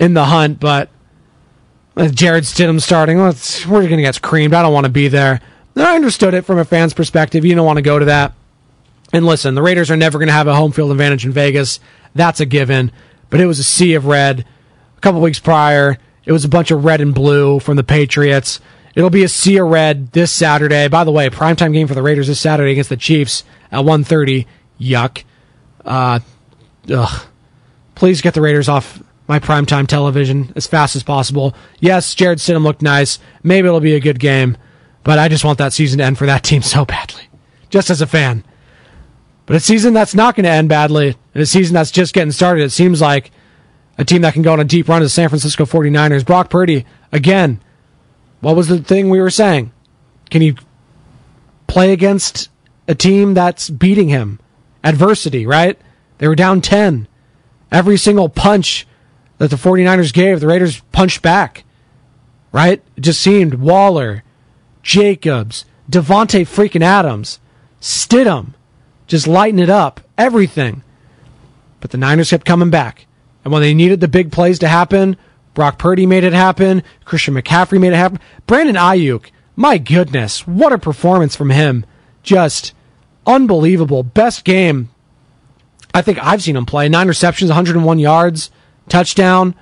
[0.00, 0.90] in the hunt, but
[1.96, 4.54] uh, Jarrett Stidham starting, let's, we're going to get creamed.
[4.54, 5.40] I don't want to be there.
[5.76, 7.44] I understood it from a fan's perspective.
[7.44, 8.34] You don't want to go to that.
[9.12, 11.80] And listen, the Raiders are never going to have a home field advantage in Vegas.
[12.14, 12.90] That's a given.
[13.30, 14.46] But it was a sea of red.
[14.96, 18.60] A couple weeks prior, it was a bunch of red and blue from the Patriots.
[18.94, 20.88] It'll be a sea of red this Saturday.
[20.88, 24.46] By the way, primetime game for the Raiders this Saturday against the Chiefs at 1.30.
[24.80, 25.24] Yuck.
[25.84, 26.20] Uh,
[26.90, 27.26] ugh.
[27.94, 31.54] Please get the Raiders off my primetime television as fast as possible.
[31.80, 33.18] Yes, Jarrett Stidham looked nice.
[33.42, 34.56] Maybe it'll be a good game,
[35.04, 37.28] but I just want that season to end for that team so badly,
[37.70, 38.44] just as a fan.
[39.46, 42.32] But a season that's not going to end badly, and a season that's just getting
[42.32, 43.30] started, it seems like
[43.98, 46.24] a team that can go on a deep run is the San Francisco 49ers.
[46.24, 47.60] Brock Purdy, again,
[48.40, 49.72] what was the thing we were saying?
[50.30, 50.56] Can he
[51.66, 52.48] play against
[52.88, 54.40] a team that's beating him?
[54.84, 55.78] Adversity, right?
[56.18, 57.08] They were down 10.
[57.70, 58.86] Every single punch
[59.38, 61.64] that the 49ers gave, the Raiders punched back,
[62.52, 62.82] right?
[62.96, 64.22] It just seemed Waller,
[64.82, 67.40] Jacobs, Davante freaking Adams,
[67.80, 68.54] Stidham,
[69.12, 70.82] just lighting it up, everything.
[71.80, 73.06] But the Niners kept coming back.
[73.44, 75.18] And when they needed the big plays to happen,
[75.52, 76.82] Brock Purdy made it happen.
[77.04, 78.20] Christian McCaffrey made it happen.
[78.46, 81.84] Brandon Aiyuk, my goodness, what a performance from him.
[82.22, 82.72] Just
[83.26, 84.02] unbelievable.
[84.02, 84.88] Best game
[85.94, 86.88] I think I've seen him play.
[86.88, 88.50] Nine receptions, 101 yards,
[88.88, 89.54] touchdown.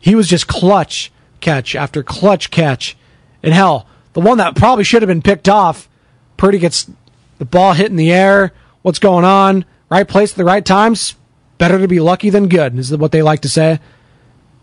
[0.00, 2.96] He was just clutch catch after clutch catch.
[3.40, 5.88] And hell, the one that probably should have been picked off,
[6.36, 6.90] Purdy gets
[7.38, 8.52] the ball hit in the air.
[8.86, 9.64] What's going on?
[9.90, 11.16] Right place at the right times.
[11.58, 13.80] Better to be lucky than good, is what they like to say.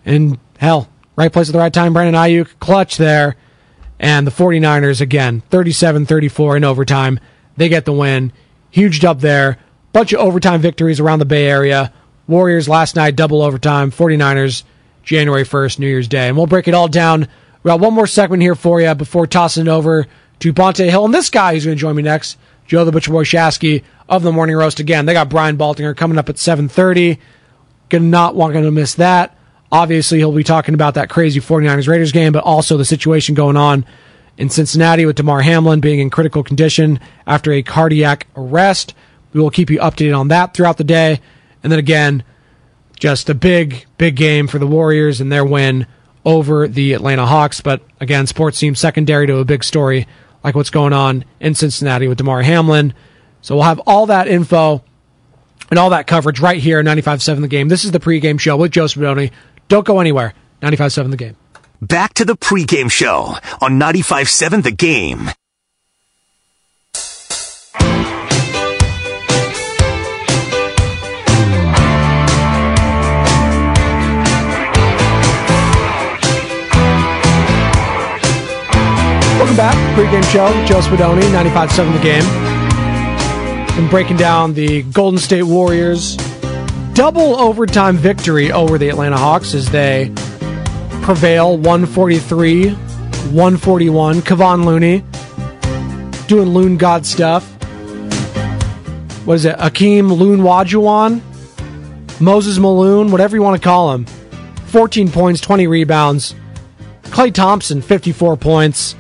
[0.06, 1.92] And hell, right place at the right time.
[1.92, 3.36] Brandon Aiyuk, clutch there.
[4.00, 7.20] And the 49ers, again, 37 34 in overtime.
[7.58, 8.32] They get the win.
[8.70, 9.58] Huge dub there.
[9.92, 11.92] Bunch of overtime victories around the Bay Area.
[12.26, 13.92] Warriors last night, double overtime.
[13.92, 14.64] 49ers,
[15.04, 16.30] January 1st, New Year's Day.
[16.30, 17.28] And we'll break it all down.
[17.62, 20.08] We got one more segment here for you before tossing it over
[20.40, 21.04] to Bonta Hill.
[21.04, 24.24] And this guy who's going to join me next, Joe the Butcher Boy Shasky of
[24.24, 25.06] the Morning Roast again.
[25.06, 27.20] They got Brian Baldinger coming up at 7:30.
[27.90, 29.38] Gonna not want to miss that.
[29.72, 33.58] Obviously, he'll be talking about that crazy 49ers Raiders game, but also the situation going
[33.58, 33.86] on
[34.38, 38.94] in Cincinnati with Damar Hamlin being in critical condition after a cardiac arrest.
[39.32, 41.20] We will keep you updated on that throughout the day.
[41.64, 42.24] And then again,
[43.00, 45.88] just a big, big game for the Warriors and their win
[46.26, 47.62] over the Atlanta Hawks.
[47.62, 50.08] But again, sports seems secondary to a big story
[50.44, 52.94] like what's going on in Cincinnati with Damar Hamlin.
[53.42, 54.84] So we'll have all that info
[55.70, 57.68] and all that coverage right here at 95.7 The Game.
[57.68, 59.32] This is the pregame show with Joe Spadoni.
[59.68, 60.34] Don't go anywhere.
[60.62, 61.36] 95.7 The Game.
[61.82, 65.30] Back to the pregame show on 95.7 The Game.
[79.56, 79.96] Welcome back.
[79.96, 80.66] Pregame show.
[80.66, 82.24] Joe Spadoni, 95.7 The Game.
[83.78, 86.18] And breaking down the Golden State Warriors
[86.94, 90.12] double overtime victory over the Atlanta Hawks as they
[91.04, 94.22] prevail 143 141.
[94.22, 95.04] Kevon Looney
[96.28, 97.48] doing Loon God stuff.
[99.28, 99.56] What is it?
[99.58, 101.22] Akeem Loon Wajuan?
[102.20, 103.12] Moses Maloon?
[103.12, 104.06] whatever you want to call him.
[104.06, 106.34] 14 points, 20 rebounds.
[107.04, 108.96] Klay Thompson, 54 points.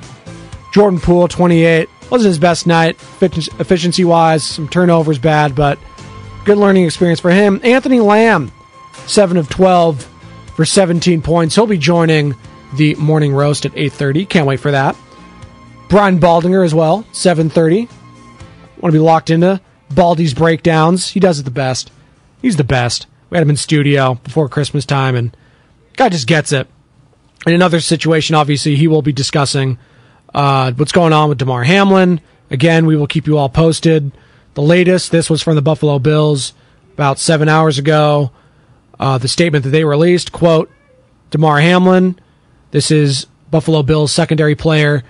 [0.74, 1.88] Jordan Poole, 28.
[2.09, 4.43] Wasn't his best night efficiency wise.
[4.43, 5.78] Some turnovers bad, but
[6.45, 7.61] good learning experience for him.
[7.63, 8.51] Anthony Lamb,
[9.05, 10.09] 7 of 12
[10.55, 11.53] for 17 points.
[11.53, 12.36] He'll be joining
[12.76, 14.28] the morning roast at 8.30.
[14.28, 14.95] Can't wait for that.
[15.89, 17.88] Brian Baldinger as well, 7.30.
[18.82, 19.61] Want to be locked into
[19.91, 21.09] Baldy's breakdowns.
[21.09, 21.91] He does it the best.
[22.41, 23.05] He's the best.
[23.30, 25.38] We had him in studio before Christmas time, and
[25.97, 26.67] guy just gets it.
[27.45, 29.78] In another situation, obviously, he will be discussing
[30.34, 32.21] uh, what's going on with Damar Hamlin.
[32.49, 34.11] Again, we will keep you all posted.
[34.53, 36.53] The latest, this was from the Buffalo Bills
[36.93, 38.31] about seven hours ago.
[38.99, 40.69] Uh, the statement that they released, quote,
[41.31, 42.19] Damar Hamlin,
[42.71, 45.03] this is Buffalo Bills secondary player,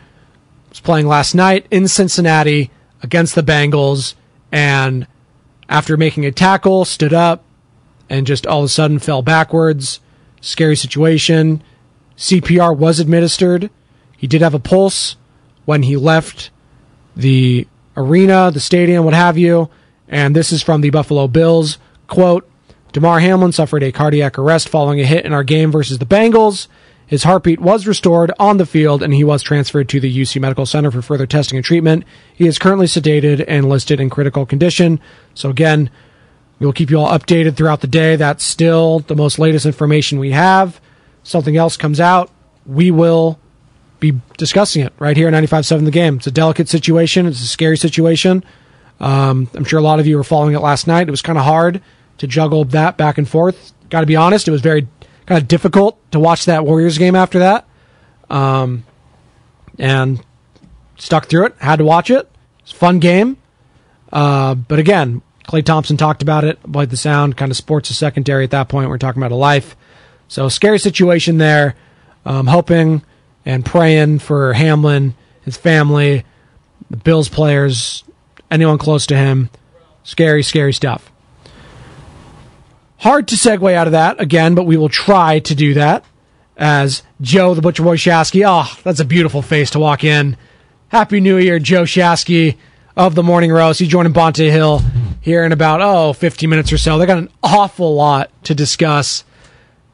[0.70, 2.72] was playing last night in Cincinnati
[3.02, 4.16] against the Bengals,
[4.52, 5.06] and
[5.68, 7.44] after making a tackle, stood up
[8.10, 10.00] and just all of a sudden fell backwards.
[10.40, 11.64] Scary situation.
[12.18, 13.70] CPR was administered.
[14.24, 15.18] He did have a pulse
[15.66, 16.50] when he left
[17.14, 17.68] the
[17.98, 19.70] arena, the stadium, what have you.
[20.08, 21.78] And this is from the Buffalo Bills.
[22.08, 22.50] Quote,
[22.94, 26.70] Damar Hamlin suffered a cardiac arrest following a hit in our game versus the Bengals.
[27.06, 30.66] His heartbeat was restored on the field and he was transferred to the UC Medical
[30.66, 32.06] Center for further testing and treatment.
[32.34, 35.02] He is currently sedated and listed in critical condition.
[35.34, 35.90] So again,
[36.60, 38.16] we will keep you all updated throughout the day.
[38.16, 40.80] That's still the most latest information we have.
[41.24, 42.32] Something else comes out,
[42.66, 43.38] we will
[44.12, 46.18] be discussing it right here at 95.7 The Game.
[46.18, 47.26] It's a delicate situation.
[47.26, 48.44] It's a scary situation.
[49.00, 51.08] Um, I'm sure a lot of you were following it last night.
[51.08, 51.82] It was kind of hard
[52.18, 53.74] to juggle that back and forth.
[53.90, 54.88] Got to be honest, it was very
[55.26, 57.66] kind of difficult to watch that Warriors game after that.
[58.30, 58.84] Um,
[59.80, 60.24] and
[60.98, 61.56] stuck through it.
[61.60, 62.30] Had to watch it.
[62.60, 63.38] It's a fun game.
[64.12, 66.60] Uh, but again, Klay Thompson talked about it.
[66.72, 67.38] Played the sound.
[67.38, 68.90] Kind of sports is secondary at that point.
[68.90, 69.76] We're talking about a life.
[70.28, 71.76] So scary situation there.
[72.26, 73.04] Um, hoping
[73.46, 76.26] and praying for Hamlin, his family,
[76.90, 78.04] the Bills players,
[78.50, 79.50] anyone close to him.
[80.04, 81.12] Scary, scary stuff.
[82.98, 86.06] Hard to segue out of that again, but we will try to do that
[86.56, 88.44] as Joe the Butcher Boy Shasky.
[88.46, 90.38] Oh, that's a beautiful face to walk in.
[90.90, 92.58] Happy New Year, Joe Shasky
[92.96, 93.80] of the Morning Roast.
[93.80, 94.82] He's joining Bonta Hill
[95.20, 96.98] here in about, oh, 15 minutes or so.
[96.98, 99.24] They got an awful lot to discuss.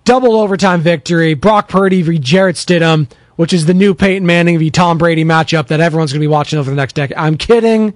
[0.04, 1.34] Double overtime victory.
[1.34, 2.20] Brock Purdy v.
[2.20, 4.70] Jarrett Stidham which is the new Peyton Manning v.
[4.70, 7.16] Tom Brady matchup that everyone's going to be watching over the next decade.
[7.16, 7.94] I'm kidding,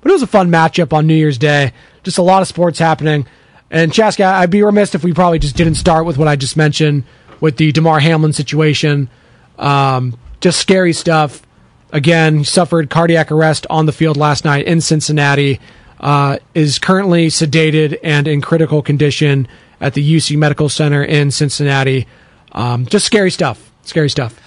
[0.00, 1.72] but it was a fun matchup on New Year's Day.
[2.04, 3.26] Just a lot of sports happening.
[3.72, 6.56] And Shasky, I'd be remiss if we probably just didn't start with what I just
[6.56, 7.02] mentioned
[7.40, 9.10] with the Damar Hamlin situation.
[9.58, 11.42] Um, just scary stuff.
[11.90, 15.58] Again, suffered cardiac arrest on the field last night in Cincinnati.
[15.98, 19.48] Uh, is currently sedated and in critical condition
[19.80, 22.06] at the UC Medical Center in Cincinnati.
[22.52, 23.72] Um, just scary stuff.
[23.82, 24.40] Scary stuff.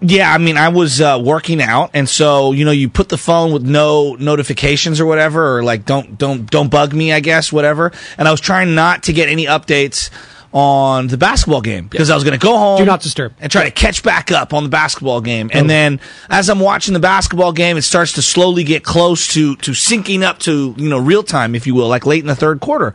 [0.00, 3.18] Yeah, I mean, I was uh, working out, and so you know, you put the
[3.18, 7.52] phone with no notifications or whatever, or like don't don't don't bug me, I guess,
[7.52, 7.90] whatever.
[8.16, 10.10] And I was trying not to get any updates
[10.52, 13.50] on the basketball game because I was going to go home, do not disturb, and
[13.50, 15.50] try to catch back up on the basketball game.
[15.52, 15.98] And then
[16.30, 20.22] as I'm watching the basketball game, it starts to slowly get close to to syncing
[20.22, 22.94] up to you know real time, if you will, like late in the third quarter.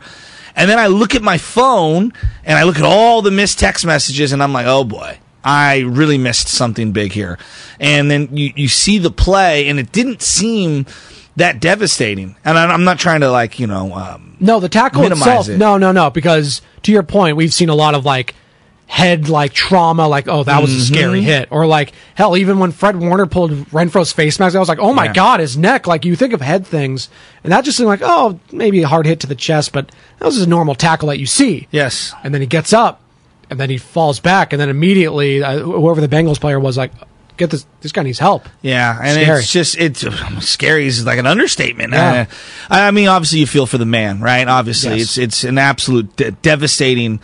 [0.56, 3.84] And then I look at my phone and I look at all the missed text
[3.84, 7.38] messages, and I'm like, oh boy I really missed something big here.
[7.78, 10.86] And then you, you see the play, and it didn't seem
[11.36, 12.36] that devastating.
[12.44, 13.92] And I- I'm not trying to like you know.
[13.94, 15.48] Um, No, the tackle itself.
[15.48, 15.58] it.
[15.58, 16.10] No, no, no.
[16.10, 18.34] Because to your point, we've seen a lot of like
[18.86, 20.06] head like trauma.
[20.06, 21.48] Like, oh, that was a scary hit.
[21.50, 24.92] Or like hell, even when Fred Warner pulled Renfrow's face mask, I was like, oh
[24.94, 25.12] my Yeah.
[25.12, 25.86] god, his neck.
[25.86, 27.08] Like you think of head things,
[27.42, 29.88] and that just seemed like oh maybe a hard hit to the chest, but
[30.18, 31.66] that was just a normal tackle that you see.
[31.70, 32.14] Yes.
[32.22, 33.00] And then he gets up,
[33.50, 36.92] and then he falls back, and then immediately uh, whoever the Bengals player was like,
[37.36, 38.48] get this this guy needs help.
[38.62, 39.38] Yeah, and Scary.
[39.40, 40.04] it's just it's
[40.48, 41.92] scary is like an understatement.
[41.92, 42.26] Yeah.
[42.70, 44.46] Uh, I mean, obviously you feel for the man, right?
[44.46, 45.02] Obviously, Yes.
[45.02, 47.20] it's it's an absolute de- devastating,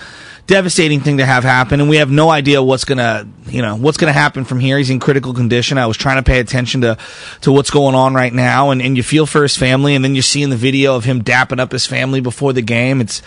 [0.47, 3.99] devastating thing to have happen, and we have no idea what's gonna you know what's
[3.99, 4.79] gonna happen from here.
[4.79, 5.79] He's in critical condition.
[5.79, 6.99] I was trying to pay attention to
[7.43, 10.15] to what's going on right now, and and you feel for his family, and then
[10.17, 13.01] you're seeing the video of him dapping up his family before the game.
[13.01, 13.23] It's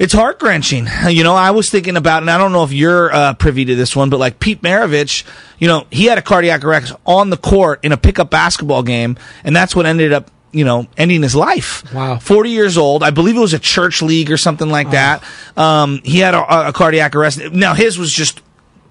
[0.00, 0.88] it's heart wrenching.
[1.08, 3.76] You know, I was thinking about, and I don't know if you're uh, privy to
[3.76, 5.24] this one, but like Pete Maravich,
[5.58, 9.18] you know, he had a cardiac arrest on the court in a pickup basketball game,
[9.44, 11.84] and that's what ended up, you know, ending his life.
[11.92, 12.18] Wow.
[12.18, 13.02] 40 years old.
[13.02, 15.22] I believe it was a church league or something like that.
[15.54, 17.38] Um, he had a, a cardiac arrest.
[17.52, 18.40] Now, his was just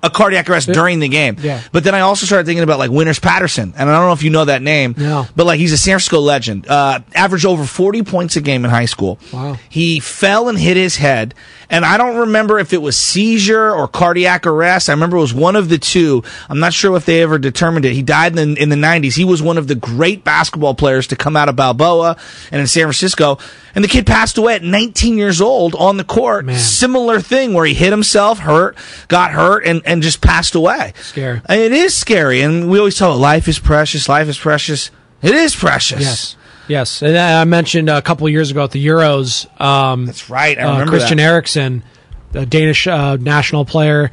[0.01, 1.35] a cardiac arrest during the game.
[1.39, 1.61] Yeah.
[1.71, 4.23] But then I also started thinking about like Winters Patterson, and I don't know if
[4.23, 4.95] you know that name.
[4.97, 5.27] No.
[5.35, 6.67] But like he's a San Francisco legend.
[6.67, 9.19] Uh, averaged over 40 points a game in high school.
[9.33, 9.57] Wow.
[9.69, 11.33] He fell and hit his head,
[11.69, 14.89] and I don't remember if it was seizure or cardiac arrest.
[14.89, 16.23] I remember it was one of the two.
[16.49, 17.93] I'm not sure if they ever determined it.
[17.93, 19.15] He died in the, in the 90s.
[19.15, 22.17] He was one of the great basketball players to come out of Balboa
[22.51, 23.37] and in San Francisco.
[23.75, 26.49] And the kid passed away at 19 years old on the court.
[26.55, 28.75] Similar thing where he hit himself, hurt,
[29.07, 30.93] got hurt, and, and just passed away.
[31.01, 31.41] Scary.
[31.47, 34.07] And It is scary, and we always tell it life is precious.
[34.07, 34.91] Life is precious.
[35.21, 36.01] It is precious.
[36.01, 36.35] Yes.
[36.67, 39.47] Yes, and I mentioned a couple of years ago at the Euros.
[39.59, 40.55] Um, That's right.
[40.55, 41.23] I uh, Christian that.
[41.23, 41.83] Eriksen,
[42.31, 44.11] the Danish uh, national player,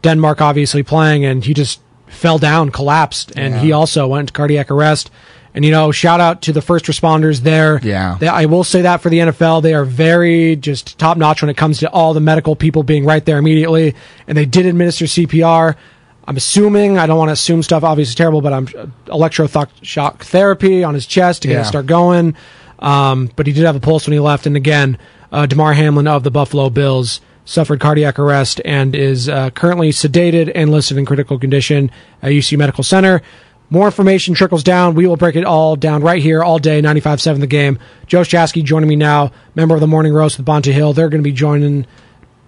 [0.00, 4.70] Denmark obviously playing, and he just fell down, collapsed, and he also went into cardiac
[4.70, 5.10] arrest.
[5.54, 7.80] And you know, shout out to the first responders there.
[7.82, 8.16] Yeah.
[8.20, 11.48] They- I will say that for the NFL, they are very just top notch when
[11.48, 13.94] it comes to all the medical people being right there immediately,
[14.28, 15.74] and they did administer CPR.
[16.28, 17.82] I'm assuming I don't want to assume stuff.
[17.82, 21.60] Obviously terrible, but I'm uh, electroshock therapy on his chest to get Yeah.
[21.62, 22.36] it start going.
[22.78, 24.46] Um, but he did have a pulse when he left.
[24.46, 24.98] And again,
[25.32, 30.52] uh, Damar Hamlin of the Buffalo Bills suffered cardiac arrest and is uh, currently sedated
[30.54, 31.90] and listed in critical condition
[32.22, 33.22] at UC Medical Center.
[33.72, 34.96] More information trickles down.
[34.96, 37.78] We will break it all down right here all day, 95.7 The Game.
[38.08, 40.92] Joe Shasky joining me now, member of the Morning Roast with Bonta Hill.
[40.92, 41.86] They're going to be joining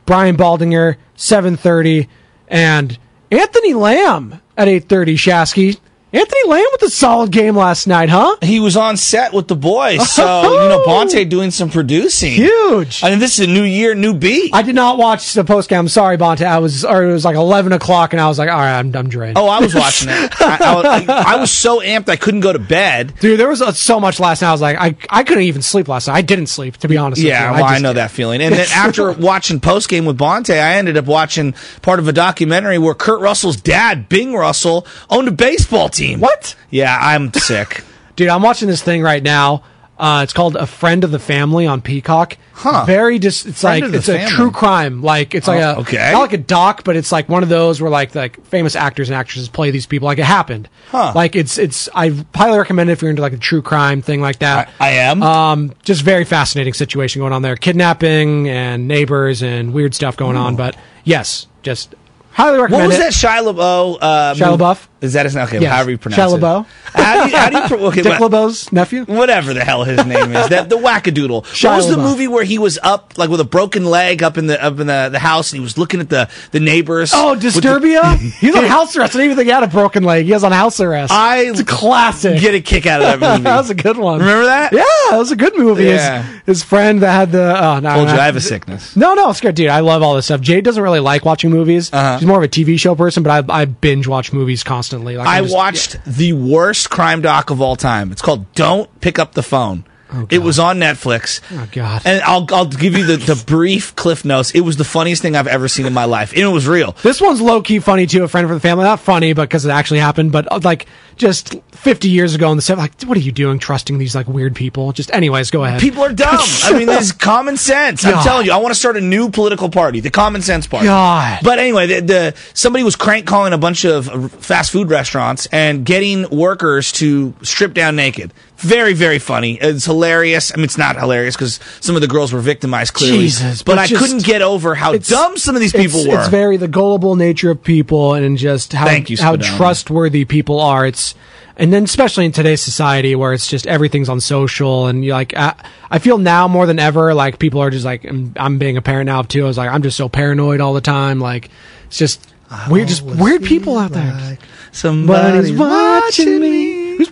[0.04, 2.08] Brian Baldinger, 7.30,
[2.48, 2.98] and
[3.30, 5.78] Anthony Lamb at 8.30, Shasky.
[6.14, 8.36] Anthony Lamb with a solid game last night, huh?
[8.42, 10.86] He was on set with the boys, so you know oh!
[10.86, 12.32] Bonta doing some producing.
[12.32, 13.02] Huge.
[13.02, 14.54] I mean, this is a new year, new beat.
[14.54, 15.78] I did not watch the post game.
[15.78, 16.44] I'm sorry, Bonta.
[16.44, 18.94] I was, or it was like 11 o'clock, and I was like, all right, I'm,
[18.94, 19.38] I'm drained.
[19.38, 20.30] Oh, I was watching it.
[20.42, 23.14] I, I, was, I was so amped I couldn't go to bed.
[23.20, 24.50] Dude, there was so much last night.
[24.50, 26.14] I was like, I, I couldn't even sleep last night.
[26.16, 27.22] I didn't sleep, to be honest.
[27.22, 27.62] Yeah, with you.
[27.62, 28.42] well, I, just- know that feeling.
[28.42, 32.12] And then after watching post game with Bonta, I ended up watching part of a
[32.12, 36.01] documentary where Kurt Russell's dad, Bing Russell, owned a baseball team.
[36.20, 36.54] What?
[36.70, 37.84] Yeah, I'm sick.
[38.16, 39.64] Dude, I'm watching this thing right now.
[39.98, 42.36] Uh, it's called A Friend of the Family on Peacock.
[42.54, 42.84] Huh.
[42.86, 44.30] Very just, it's Friend like, of the it's a Family.
[44.32, 45.00] true crime.
[45.00, 46.10] Like, it's like Oh, a, okay.
[46.12, 49.08] not like a doc, but it's like one of those where like, like famous actors
[49.08, 50.68] and actresses play these people like it happened.
[50.90, 51.12] Huh.
[51.14, 54.20] Like it's, it's, I highly recommend it if you're into like a true crime thing
[54.20, 54.70] like that.
[54.80, 55.22] I am.
[55.22, 57.54] Um, just very fascinating situation going on there.
[57.54, 60.56] Kidnapping and neighbors and weird stuff going on.
[60.56, 61.94] But yes, just
[62.32, 63.00] highly recommend what was it.
[63.00, 63.98] that Shia LaBeouf?
[64.00, 64.62] Uh, Shia movie?
[64.64, 64.88] LaBeouf?
[65.02, 65.44] Is that his name?
[65.44, 65.72] Okay, Yes.
[65.72, 66.66] however you pronounce Shia it.
[66.94, 69.04] How do you, how do you pro- okay, Dick LeBeau's nephew?
[69.04, 71.42] whatever the hell his name is, that the wackadoodle.
[71.44, 74.38] Shia what was the movie where he was up like with a broken leg up
[74.38, 77.12] in the up in the, the house and he was looking at the the neighbors?
[77.14, 78.16] Oh, with the- Disturbia?
[78.38, 79.14] He's on house arrest.
[79.14, 80.24] I didn't even think he had a broken leg.
[80.26, 81.12] He was on house arrest.
[81.12, 82.40] I it's a classic.
[82.40, 83.42] get a kick out of that movie.
[83.48, 84.20] that was a good one.
[84.20, 84.72] Remember that?
[84.72, 85.84] Yeah, that was a good movie.
[85.84, 86.22] Yeah.
[86.22, 87.42] His, his friend that had the.
[87.60, 88.14] Oh, no, Told you.
[88.14, 88.94] I have a sickness.
[88.96, 89.68] No, no, it's good, dude.
[89.68, 90.40] I love all this stuff.
[90.40, 91.92] Jade doesn't really like watching movies.
[91.92, 92.18] Uh-huh.
[92.18, 94.91] She's more of a TV show person, but I, I binge watch movies constantly.
[95.00, 98.12] Like I just- watched the worst crime doc of all time.
[98.12, 99.84] It's called "Don't Pick Up the Phone."
[100.30, 101.40] It was on Netflix.
[101.52, 102.02] Oh God!
[102.04, 104.50] And I'll I'll give you the, the brief cliff notes.
[104.52, 106.92] It was the funniest thing I've ever seen in my life, and it was real.
[107.02, 108.24] This one's low key funny too.
[108.24, 110.32] A friend for the family, not funny, but because it actually happened.
[110.32, 110.86] But uh, like
[111.16, 114.26] just 50 years ago in the set, like what are you doing, trusting these like
[114.26, 114.92] weird people?
[114.92, 115.80] Just anyways, go ahead.
[115.80, 116.38] People are dumb.
[116.64, 118.04] I mean, there's common sense.
[118.04, 120.86] I'm telling you, I want to start a new political party, the Common Sense Party.
[120.86, 121.40] God.
[121.42, 125.84] But anyway, the, the somebody was crank calling a bunch of fast food restaurants and
[125.84, 128.32] getting workers to strip down naked.
[128.62, 129.58] Very, very funny.
[129.60, 130.52] It's hilarious.
[130.52, 133.18] I mean, it's not hilarious because some of the girls were victimized clearly.
[133.18, 136.18] Jesus, but, but I couldn't get over how dumb some of these people it's, were.
[136.20, 140.60] It's very the gullible nature of people and just how Thank you, how trustworthy people
[140.60, 140.86] are.
[140.86, 141.16] It's
[141.56, 145.36] and then especially in today's society where it's just everything's on social and you're like
[145.36, 145.54] I,
[145.90, 148.82] I feel now more than ever like people are just like I'm, I'm being a
[148.82, 149.44] parent now too.
[149.44, 151.18] I was like I'm just so paranoid all the time.
[151.18, 151.50] Like
[151.86, 152.32] it's just
[152.70, 154.38] weird, just weird people out there.
[154.72, 156.61] Somebody's Somebody's watching me.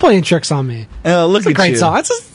[0.00, 0.86] Playing tricks on me?
[1.04, 1.76] Oh, look a at great you.
[1.76, 1.96] song.
[1.98, 2.26] It's just,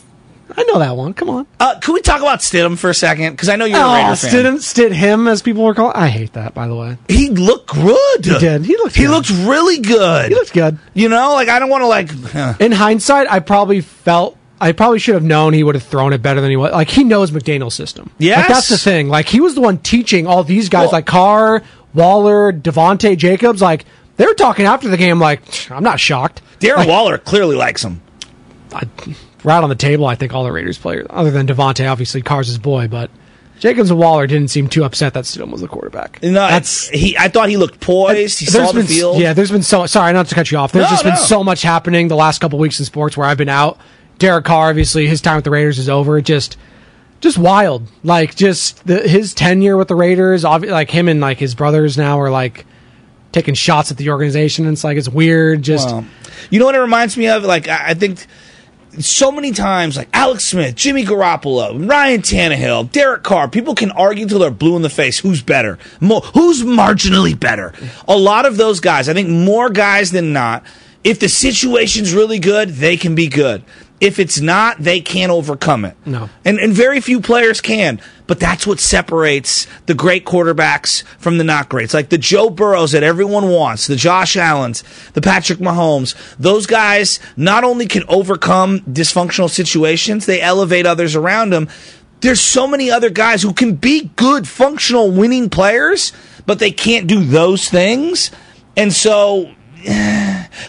[0.55, 1.13] I know that one.
[1.13, 1.47] Come on.
[1.59, 3.31] Uh, can we talk about Stidham for a second?
[3.33, 4.59] Because I know you're a Oh, Raider fan.
[4.59, 5.95] Stid, Stid him as people were calling.
[5.95, 6.53] I hate that.
[6.53, 8.23] By the way, He looked good.
[8.25, 8.63] He did.
[8.65, 8.95] He looked.
[8.95, 9.09] He good.
[9.11, 10.29] looked really good.
[10.29, 10.77] He looked good.
[10.93, 12.35] You know, like I don't want to like.
[12.35, 16.13] uh, In hindsight, I probably felt I probably should have known he would have thrown
[16.13, 16.71] it better than he was.
[16.71, 18.11] Like he knows McDaniel's system.
[18.19, 19.09] Yeah, like, that's the thing.
[19.09, 21.63] Like he was the one teaching all these guys, Well- like Carr,
[21.95, 23.61] Waller, Davante Jacobs.
[23.61, 23.85] Like
[24.17, 25.19] they were talking after the game.
[25.19, 25.41] Like
[25.71, 26.41] I'm not shocked.
[26.59, 28.01] Darren Like, Waller clearly likes him.
[28.73, 28.83] I,
[29.43, 30.05] right on the table.
[30.05, 33.09] I think all the Raiders players, other than Davante, obviously Carr's his boy, but
[33.59, 36.21] Jacobs and Waller didn't seem too upset that Stidham was the quarterback.
[36.21, 37.17] No, that's he.
[37.17, 38.39] I thought he looked poised.
[38.39, 39.17] He saw the been, field.
[39.19, 40.71] Yeah, there's been so sorry not to cut you off.
[40.73, 43.37] There's No, just been so much happening the last couple weeks in sports where I've
[43.37, 43.77] been out.
[44.17, 46.19] Derek Carr, obviously, his time with the Raiders is over.
[46.21, 46.57] Just,
[47.21, 47.87] just wild.
[48.03, 50.43] Like, just the, his tenure with the Raiders.
[50.43, 52.65] obvi- Like him and like his brothers now are like
[53.35, 54.65] taking shots at the organization.
[54.67, 55.61] It's like it's weird.
[55.61, 56.05] Just Well,
[56.49, 57.43] you know what it reminds me of?
[57.43, 58.25] Like I, I think
[58.97, 63.49] so many times, like Alex Smith, Jimmy Garoppolo, Ryan Tannehill, Derek Carr.
[63.49, 65.19] People can argue till they're blue in the face.
[65.19, 65.77] Who's better?
[65.99, 67.73] Mo- who's marginally better?
[68.07, 69.09] A lot of those guys.
[69.09, 70.63] I think more guys than not.
[71.03, 73.63] If the situation's really good, they can be good.
[74.01, 75.95] If it's not, they can't overcome it.
[76.05, 76.29] No.
[76.43, 78.01] And, and very few players can.
[78.27, 81.93] But that's what separates the great quarterbacks from the not greats.
[81.93, 84.83] Like the Joe Burrows that everyone wants, the Josh Allens,
[85.13, 86.15] the Patrick Mahomes.
[86.37, 91.69] Those guys not only can overcome dysfunctional situations, they elevate others around them.
[92.21, 96.11] There's so many other guys who can be good, functional, winning players,
[96.45, 98.31] but they can't do those things.
[98.75, 99.51] And so,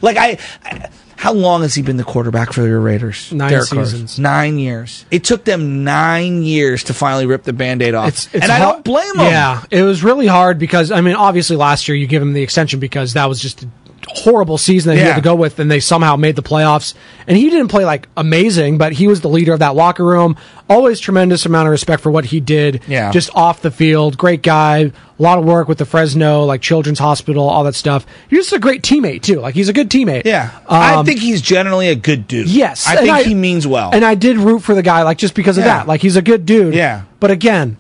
[0.03, 3.33] like I, I how long has he been the quarterback for your Raiders?
[3.33, 3.85] Nine Derek Carr?
[3.85, 4.19] seasons.
[4.19, 5.05] Nine years.
[5.11, 8.09] It took them nine years to finally rip the band-aid off.
[8.09, 9.27] It's, it's and I hard- don't blame them.
[9.27, 12.43] Yeah, it was really hard because I mean, obviously last year you give him the
[12.43, 13.69] extension because that was just a
[14.09, 16.95] horrible season that he had to go with, and they somehow made the playoffs.
[17.27, 20.37] And he didn't play like amazing, but he was the leader of that locker room.
[20.71, 22.83] Always tremendous amount of respect for what he did.
[22.87, 23.11] Yeah.
[23.13, 24.79] just off the field, great guy.
[25.19, 28.05] A lot of work with the Fresno like Children's Hospital, all that stuff.
[28.29, 29.41] He's just a great teammate too.
[29.41, 30.23] Like he's a good teammate.
[30.25, 30.51] Yeah.
[30.69, 32.49] I Um, think he's generally a good dude.
[32.49, 33.91] Yes, I think he means well.
[33.93, 35.87] And I did root for the guy, like just because of that.
[35.87, 36.75] Like he's a good dude.
[36.75, 37.03] Yeah.
[37.21, 37.77] But again,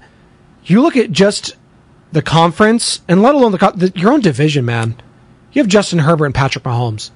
[0.64, 1.54] you look at just
[2.12, 4.94] the conference, and let alone the, the your own division, man.
[5.56, 7.10] You have Justin Herbert and Patrick Mahomes.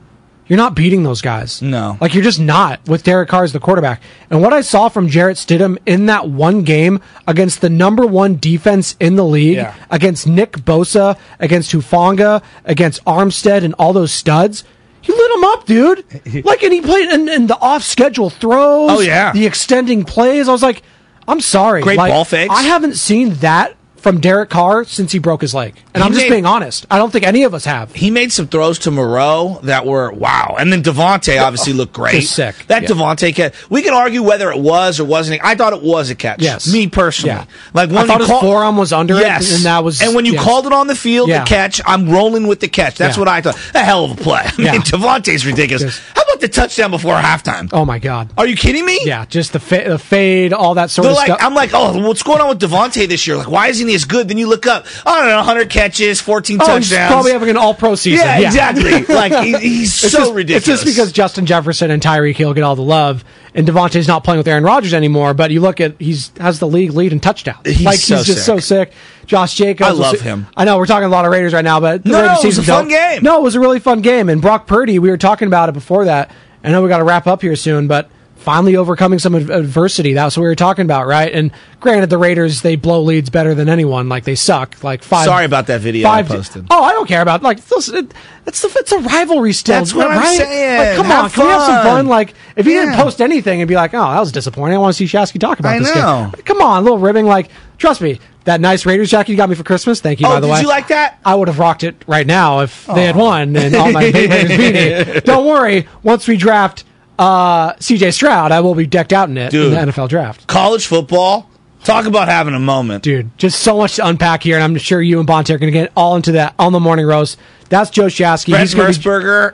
[0.47, 1.61] You're not beating those guys.
[1.61, 1.99] No.
[2.01, 4.01] Like you're just not with Derek Carr as the quarterback.
[4.31, 8.37] And what I saw from Jarrett Stidham in that one game against the number one
[8.37, 9.75] defense in the league, Yeah.
[9.91, 14.65] against Nick Bosa, against Hufanga, against Armstead, and all those studs.
[15.03, 16.45] He lit him up, dude.
[16.47, 18.91] Like, and he played and, and the off schedule throws.
[18.91, 19.33] Oh, yeah.
[19.33, 20.49] the extending plays.
[20.49, 20.83] I was like,
[21.29, 21.83] I'm sorry.
[21.83, 22.55] Great Like, ball fakes.
[22.57, 26.13] I haven't seen that from Derek Carr since he broke his leg, and He I'm
[26.13, 26.87] just made- being honest.
[26.91, 27.95] I don't think any of us have.
[27.95, 32.23] he made some throws to Moreau that were wow, and then Davante obviously looked great.
[32.25, 32.55] Sick.
[32.69, 32.89] That Yeah.
[32.89, 33.55] Davante catch.
[33.69, 35.41] We can argue whether it was or wasn't.
[35.45, 36.41] I thought it was a catch.
[36.43, 36.73] Yes.
[36.73, 37.37] me personally.
[37.37, 37.45] Yeah.
[37.75, 39.51] Like when I thought his call- forearm was under yes.
[39.51, 40.43] it, and that was And when you yes.
[40.45, 41.41] called it on the field, Yeah.
[41.45, 42.97] the catch, I'm rolling with the catch.
[42.97, 43.21] That's Yeah.
[43.21, 43.57] what I thought.
[43.75, 44.43] A hell of a play.
[44.47, 44.73] I Yeah.
[44.73, 45.83] mean, Davante's ridiculous.
[45.83, 46.01] Yes.
[46.15, 47.69] How about the touchdown before halftime?
[47.73, 48.31] Oh my god.
[48.39, 48.99] Are you kidding me?
[49.05, 51.41] Yeah, just the, fa- the fade, all that sort They're of like, stuff.
[51.43, 53.37] I'm like, oh, what's going on with Davante this year?
[53.37, 54.29] Like, why isn't he as good?
[54.29, 57.11] Then you look up, I don't know, 100 catches, 14 Oh, he's touchdowns.
[57.13, 58.27] probably having an all pro season.
[58.27, 59.05] Yeah, exactly.
[59.15, 60.57] Like, he- he's It's so just, ridiculous.
[60.59, 63.25] It's just because Justin Jefferson and Tyreek Hill get all the love,
[63.55, 65.35] and Davante's not playing with Aaron Rodgers anymore.
[65.35, 67.67] But you look at he's has the league lead in touchdowns.
[67.67, 68.47] He's like so he's just sick.
[68.47, 68.93] so sick.
[69.27, 69.89] Josh Jacobs.
[69.89, 70.47] I love was- him.
[70.57, 72.47] I know we're talking a lot of Raiders right now, but the No, Raiders it
[72.47, 73.23] was a season fun game.
[73.23, 74.29] No, it was a really fun game.
[74.29, 76.31] And Brock Purdy, we were talking about it before that.
[76.63, 78.11] I know we got to wrap up here soon, but
[78.41, 80.15] finally overcoming some adversity.
[80.15, 81.33] That's what we were talking about, right?
[81.33, 84.09] And granted, the Raiders they blow leads better than anyone.
[84.09, 84.83] Like they suck.
[84.83, 85.27] Like five.
[85.27, 86.67] Sorry about that video I posted.
[86.71, 88.13] Oh, I don't care about like this, it,
[88.47, 89.77] it's the it's a rivalry still.
[89.77, 90.79] That's what I'm saying.
[90.79, 91.85] Like, come Have on, can we have some fun.
[91.85, 92.07] fun?
[92.07, 94.77] Like if you didn't post anything and be like, oh, that was disappointing.
[94.77, 95.95] I want to see Shasky talk about I this.
[95.95, 96.31] know.
[96.35, 96.45] Game.
[96.45, 97.27] Come on, a little ribbing.
[97.27, 100.01] Like trust me, that nice Raiders jacket you got me for Christmas.
[100.01, 100.27] Thank you.
[100.27, 100.57] Oh, by the way.
[100.57, 101.19] did you like that?
[101.25, 103.21] I would have rocked it right now if they had oh.
[103.21, 105.25] won and on my Raiders beanie.
[105.25, 105.87] Don't worry.
[106.03, 106.85] Once we draft
[107.21, 108.11] uh, C.J.
[108.13, 109.73] Stroud, I will be decked out in it Dude.
[109.73, 110.47] in the NFL draft.
[110.47, 111.49] College football,
[111.83, 113.03] Talk about having a moment.
[113.03, 115.73] Dude, just so much to unpack here, and I'm sure you and Bonta are going
[115.73, 117.39] to get all into that on the morning roast.
[117.71, 118.51] That's Joe Shasky.
[118.51, 119.11] Brent He's be-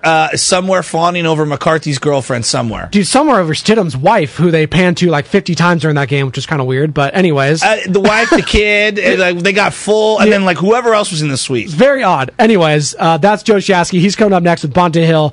[0.08, 2.88] uh, is somewhere fawning over McCarron's girlfriend somewhere.
[2.90, 6.26] Dude, somewhere over Stidham's wife, who they panned to like 50 times during that game,
[6.26, 6.92] which is kind of weird.
[6.92, 10.56] But anyways, Uh, the wife, the kid, and, like, they got full, and then like
[10.56, 11.66] whoever else was in the suite.
[11.66, 12.32] it's very odd.
[12.40, 14.00] Anyways, uh, that's Joe Shasky.
[14.00, 15.32] He's coming up next with Bonta Hill.